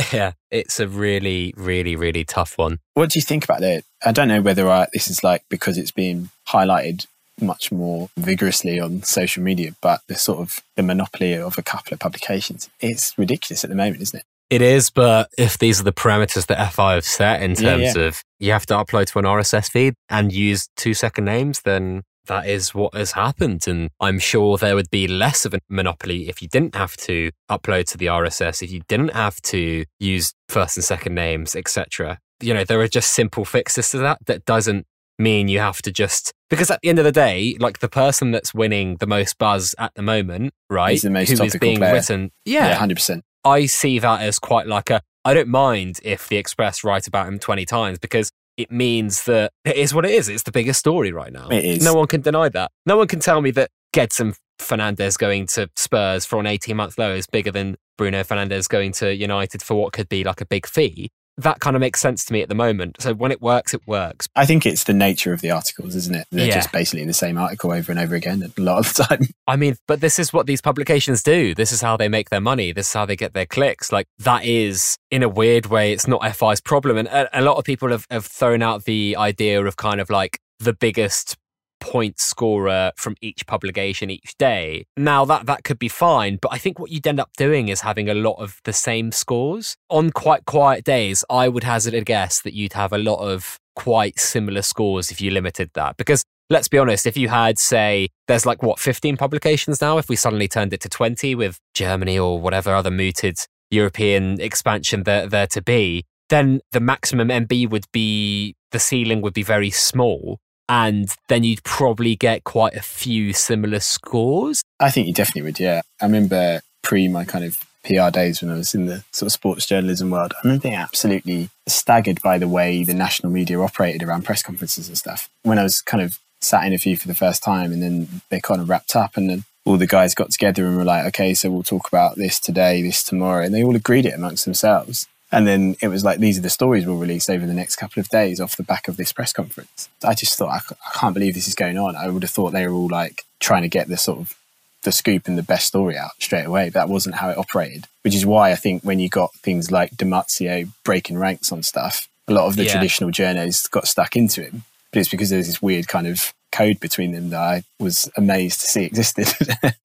[0.13, 2.79] yeah, it's a really, really, really tough one.
[2.93, 3.85] What do you think about it?
[4.05, 7.05] I don't know whether I, this is like because it's being highlighted
[7.41, 11.93] much more vigorously on social media, but the sort of the monopoly of a couple
[11.93, 14.25] of publications, it's ridiculous at the moment, isn't it?
[14.51, 18.01] It is, but if these are the parameters that FI have set in terms yeah,
[18.01, 18.07] yeah.
[18.07, 22.03] of you have to upload to an RSS feed and use two second names, then
[22.25, 23.65] that is what has happened.
[23.65, 27.31] And I'm sure there would be less of a monopoly if you didn't have to
[27.49, 32.19] upload to the RSS, if you didn't have to use first and second names, etc.
[32.41, 34.85] You know, there are just simple fixes to that that doesn't
[35.17, 38.29] mean you have to just because at the end of the day, like the person
[38.29, 40.91] that's winning the most buzz at the moment, right?
[40.91, 41.93] He's the most who is being player.
[41.93, 42.31] written.
[42.45, 43.23] Yeah, hundred yeah, percent.
[43.43, 47.27] I see that as quite like a I don't mind if the Express write about
[47.27, 50.29] him 20 times because it means that it is what it is.
[50.29, 51.47] It's the biggest story right now.
[51.49, 51.83] It is.
[51.83, 52.71] No one can deny that.
[52.85, 56.97] No one can tell me that Gedson Fernandes going to Spurs for an 18 month
[56.97, 60.45] loan is bigger than Bruno Fernandes going to United for what could be like a
[60.45, 61.11] big fee
[61.41, 62.97] that kind of makes sense to me at the moment.
[62.99, 64.27] So when it works, it works.
[64.35, 66.27] I think it's the nature of the articles, isn't it?
[66.31, 66.55] They're yeah.
[66.55, 69.27] just basically the same article over and over again a lot of the time.
[69.47, 71.53] I mean, but this is what these publications do.
[71.53, 72.71] This is how they make their money.
[72.71, 73.91] This is how they get their clicks.
[73.91, 76.97] Like that is, in a weird way, it's not FI's problem.
[76.97, 80.09] And a, a lot of people have, have thrown out the idea of kind of
[80.09, 81.37] like the biggest
[81.81, 84.85] point scorer from each publication each day.
[84.95, 87.81] Now that that could be fine, but I think what you'd end up doing is
[87.81, 89.75] having a lot of the same scores.
[89.89, 93.57] On quite quiet days, I would hazard a guess that you'd have a lot of
[93.75, 95.97] quite similar scores if you limited that.
[95.97, 100.09] Because let's be honest, if you had, say, there's like what, 15 publications now, if
[100.09, 103.37] we suddenly turned it to 20 with Germany or whatever other mooted
[103.71, 109.33] European expansion there, there to be, then the maximum MB would be the ceiling would
[109.33, 110.39] be very small.
[110.71, 114.63] And then you'd probably get quite a few similar scores.
[114.79, 115.81] I think you definitely would, yeah.
[116.01, 119.33] I remember pre my kind of PR days when I was in the sort of
[119.33, 124.01] sports journalism world, I remember being absolutely staggered by the way the national media operated
[124.01, 125.29] around press conferences and stuff.
[125.43, 128.21] When I was kind of sat in a few for the first time and then
[128.29, 131.05] they kind of wrapped up and then all the guys got together and were like,
[131.07, 133.43] okay, so we'll talk about this today, this tomorrow.
[133.43, 135.07] And they all agreed it amongst themselves.
[135.31, 138.01] And then it was like, these are the stories we'll release over the next couple
[138.01, 139.87] of days off the back of this press conference.
[140.03, 141.95] I just thought, I, I can't believe this is going on.
[141.95, 144.35] I would have thought they were all like trying to get the sort of
[144.83, 146.65] the scoop and the best story out straight away.
[146.65, 149.71] But that wasn't how it operated, which is why I think when you got things
[149.71, 152.71] like Di Marzio breaking ranks on stuff, a lot of the yeah.
[152.71, 154.63] traditional journalists got stuck into him.
[154.91, 158.61] But it's because there's this weird kind of code between them that I was amazed
[158.61, 159.27] to see existed.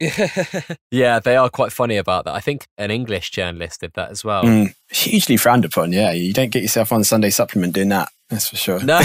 [0.91, 2.35] yeah, they are quite funny about that.
[2.35, 4.45] I think an English journalist did that as well.
[4.45, 5.93] Mm, hugely frowned upon.
[5.93, 8.09] Yeah, you don't get yourself on Sunday supplement doing that.
[8.29, 8.83] That's for sure.
[8.83, 9.01] No,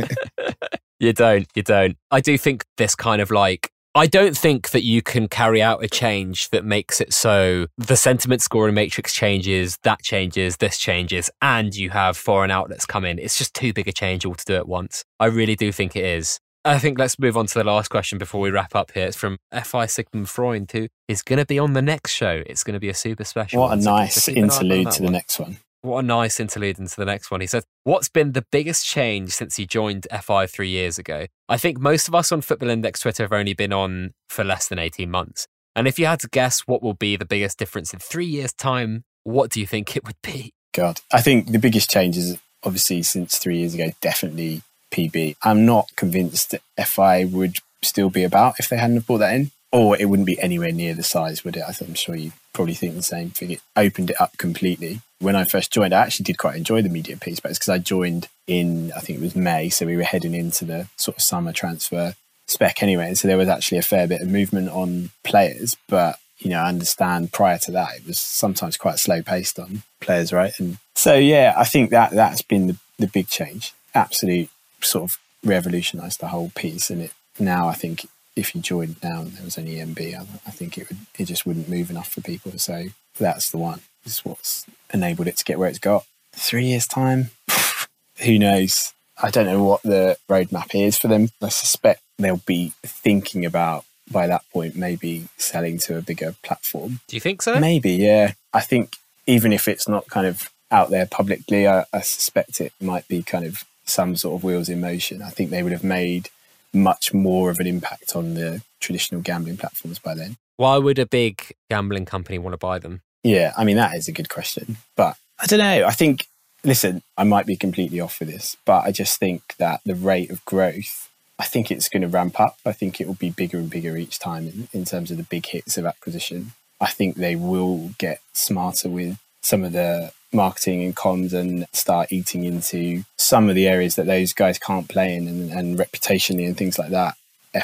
[1.00, 1.46] you don't.
[1.54, 1.96] You don't.
[2.10, 5.82] I do think this kind of like I don't think that you can carry out
[5.82, 11.30] a change that makes it so the sentiment scoring matrix changes, that changes, this changes,
[11.42, 13.18] and you have foreign outlets come in.
[13.18, 15.04] It's just too big a change all to do at once.
[15.18, 16.38] I really do think it is.
[16.64, 19.06] I think let's move on to the last question before we wrap up here.
[19.06, 22.42] It's from FI Sigmund Freund, who is going to be on the next show.
[22.46, 23.60] It's going to be a super special.
[23.60, 25.58] What a nice interlude to the next one.
[25.82, 27.40] What a nice interlude into the next one.
[27.40, 31.26] He said, What's been the biggest change since you joined FI three years ago?
[31.48, 34.68] I think most of us on Football Index Twitter have only been on for less
[34.68, 35.46] than 18 months.
[35.76, 38.52] And if you had to guess what will be the biggest difference in three years'
[38.52, 40.52] time, what do you think it would be?
[40.74, 44.62] God, I think the biggest change is obviously since three years ago, definitely
[44.98, 45.36] PB.
[45.42, 49.52] I'm not convinced that FI would still be about if they hadn't brought that in,
[49.70, 51.62] or it wouldn't be anywhere near the size, would it?
[51.62, 53.52] I am sure you probably think the same thing.
[53.52, 55.00] It opened it up completely.
[55.20, 57.68] When I first joined, I actually did quite enjoy the media piece, but it's because
[57.68, 61.16] I joined in, I think it was May, so we were heading into the sort
[61.16, 62.14] of summer transfer
[62.46, 63.08] spec anyway.
[63.08, 66.60] And so there was actually a fair bit of movement on players, but you know,
[66.60, 70.52] I understand prior to that it was sometimes quite slow paced on players, right?
[70.58, 73.74] And so yeah, I think that that's been the, the big change.
[73.92, 74.48] Absolute
[74.80, 76.90] sort of revolutionized the whole piece.
[76.90, 78.06] And it now, I think,
[78.36, 81.24] if you joined now and there was any MB, I, I think it would it
[81.24, 83.80] just wouldn't move enough for people to say that's the one.
[84.04, 86.04] This is what's enabled it to get where it's got.
[86.32, 87.30] Three years time,
[88.18, 88.92] who knows?
[89.20, 91.30] I don't know what the roadmap is for them.
[91.42, 97.00] I suspect they'll be thinking about by that point maybe selling to a bigger platform.
[97.08, 97.58] Do you think so?
[97.58, 98.32] Maybe, yeah.
[98.54, 98.96] I think
[99.26, 103.22] even if it's not kind of out there publicly, I, I suspect it might be
[103.22, 106.30] kind of some sort of wheels in motion, I think they would have made
[106.72, 110.36] much more of an impact on the traditional gambling platforms by then.
[110.56, 113.00] Why would a big gambling company want to buy them?
[113.22, 114.76] Yeah, I mean, that is a good question.
[114.96, 115.86] But I don't know.
[115.86, 116.26] I think,
[116.64, 120.30] listen, I might be completely off with this, but I just think that the rate
[120.30, 121.08] of growth,
[121.38, 122.58] I think it's going to ramp up.
[122.66, 125.22] I think it will be bigger and bigger each time in, in terms of the
[125.22, 126.52] big hits of acquisition.
[126.80, 132.12] I think they will get smarter with some of the marketing and comms and start
[132.12, 136.46] eating into some of the areas that those guys can't play in and, and reputationally
[136.46, 137.14] and things like that.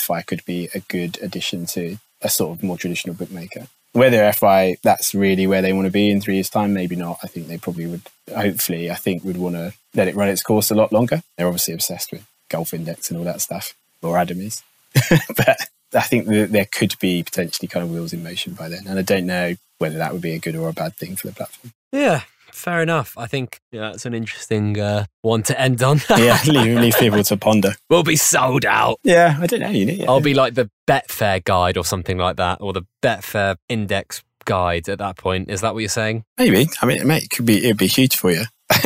[0.01, 3.67] FI could be a good addition to a sort of more traditional bookmaker.
[3.93, 7.19] Whether FI that's really where they want to be in three years' time, maybe not.
[7.23, 8.03] I think they probably would.
[8.35, 11.23] Hopefully, I think would want to let it run its course a lot longer.
[11.37, 14.63] They're obviously obsessed with golf index and all that stuff, or Adam is.
[15.37, 18.89] but I think that there could be potentially kind of wheels in motion by then,
[18.89, 21.27] and I don't know whether that would be a good or a bad thing for
[21.27, 21.73] the platform.
[21.93, 22.23] Yeah,
[22.53, 23.15] fair enough.
[23.17, 26.01] I think yeah, that's an interesting uh, one to end on.
[26.17, 27.75] yeah, leave, leave people to ponder.
[27.91, 28.99] We'll be sold out.
[29.03, 29.71] Yeah, I don't know.
[29.71, 33.57] You need, I'll be like the Betfair guide or something like that, or the Betfair
[33.69, 35.51] index guide at that point.
[35.51, 36.25] Is that what you're saying?
[36.39, 36.69] Maybe.
[36.81, 37.65] I mean, mate, it could be.
[37.65, 38.45] It'd be huge for you.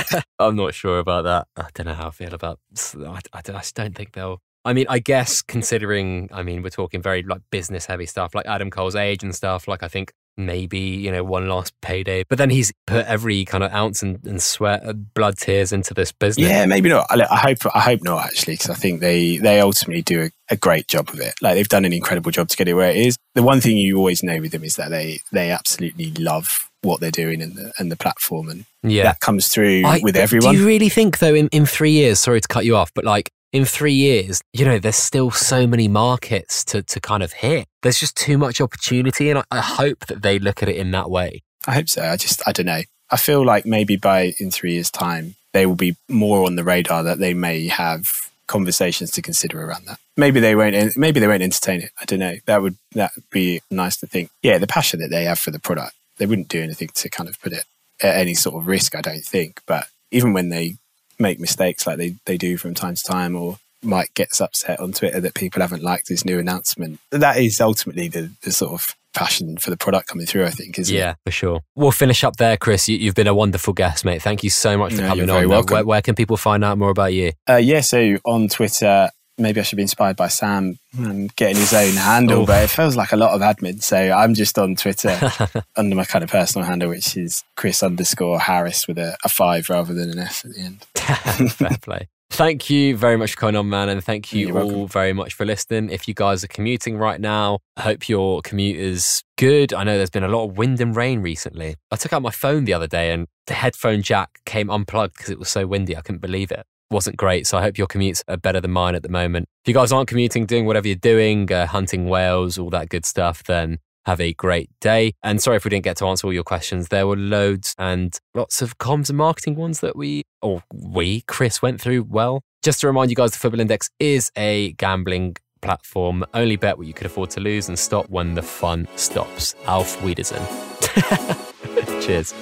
[0.38, 1.46] I'm not sure about that.
[1.56, 2.58] I don't know how I feel about.
[2.98, 4.40] I, I, I just don't think they'll.
[4.66, 8.46] I mean, I guess considering, I mean, we're talking very like business heavy stuff, like
[8.46, 9.68] Adam Cole's age and stuff.
[9.68, 12.24] Like, I think maybe you know one last payday.
[12.28, 15.94] But then he's put every kind of ounce and, and sweat uh, blood tears into
[15.94, 16.48] this business.
[16.48, 17.06] Yeah maybe not.
[17.10, 20.30] I, I hope i hope not actually because i think they they ultimately do a,
[20.50, 21.34] a, great job of it.
[21.40, 23.16] Like they've done an incredible job to get it where it is.
[23.34, 27.00] The one thing you always know with them is that they they absolutely love what
[27.00, 29.04] they're doing and the and the platform and yeah.
[29.04, 30.54] that comes through I, with everyone.
[30.54, 33.04] do you really think though in, in three years sorry to cut you off but
[33.04, 37.32] like in three years, you know, there's still so many markets to, to kind of
[37.32, 37.68] hit.
[37.84, 39.30] There's just too much opportunity.
[39.30, 41.42] And I, I hope that they look at it in that way.
[41.66, 42.02] I hope so.
[42.02, 42.80] I just, I don't know.
[43.10, 46.64] I feel like maybe by in three years' time, they will be more on the
[46.64, 48.08] radar that they may have
[48.46, 49.98] conversations to consider around that.
[50.16, 50.96] Maybe they won't.
[50.96, 51.90] Maybe they won't entertain it.
[52.00, 52.36] I don't know.
[52.46, 54.30] That would that be nice to think.
[54.42, 57.28] Yeah, the passion that they have for the product, they wouldn't do anything to kind
[57.28, 57.64] of put it
[58.00, 59.60] at any sort of risk, I don't think.
[59.66, 60.76] But even when they
[61.18, 64.92] make mistakes like they, they do from time to time, or Mike gets upset on
[64.92, 68.94] Twitter that people haven't liked his new announcement, that is ultimately the, the sort of
[69.14, 71.16] passion for the product coming through, I think, isn't yeah, it?
[71.26, 71.60] for sure.
[71.76, 72.88] We'll finish up there, Chris.
[72.88, 74.22] You, have been a wonderful guest, mate.
[74.22, 75.48] Thank you so much for No, coming on.
[75.48, 75.74] welcome.
[75.74, 77.32] Where, where can people find out more about you?
[77.48, 81.72] Uh, yeah, so on Twitter, maybe I should be inspired by Sam and getting his
[81.72, 82.46] own handle, Oh.
[82.46, 83.80] but it feels like a lot of admin.
[83.82, 85.16] So I'm just on Twitter
[85.76, 89.70] under my kind of personal handle, which is Chris underscore Harris with a, a five
[89.70, 90.84] rather than an F at the end.
[91.52, 92.08] Fair play.
[92.34, 94.88] Thank you very much for coming on, man, and thank you You're all welcome.
[94.88, 95.88] very much for listening.
[95.88, 99.72] If you guys are commuting right now, I hope your commute is good.
[99.72, 101.76] I know there's been a lot of wind and rain recently.
[101.92, 105.30] I took out my phone the other day and the headphone jack came unplugged because
[105.30, 105.96] it was so windy.
[105.96, 106.66] I couldn't believe it.
[106.90, 107.46] Wasn't great.
[107.46, 109.48] So I hope your commutes are better than mine at the moment.
[109.64, 113.06] If you guys aren't commuting, doing whatever you're doing, uh, hunting whales, all that good
[113.06, 115.12] stuff, then have a great day.
[115.22, 116.88] And sorry if we didn't get to answer all your questions.
[116.88, 121.62] There were loads and lots of comms and marketing ones that we, or we, Chris,
[121.62, 122.42] went through well.
[122.62, 126.24] Just to remind you guys, the Football Index is a gambling platform.
[126.34, 129.54] Only bet what you could afford to lose and stop when the fun stops.
[129.66, 130.42] Auf Wiedersehen.
[132.00, 132.34] Cheers.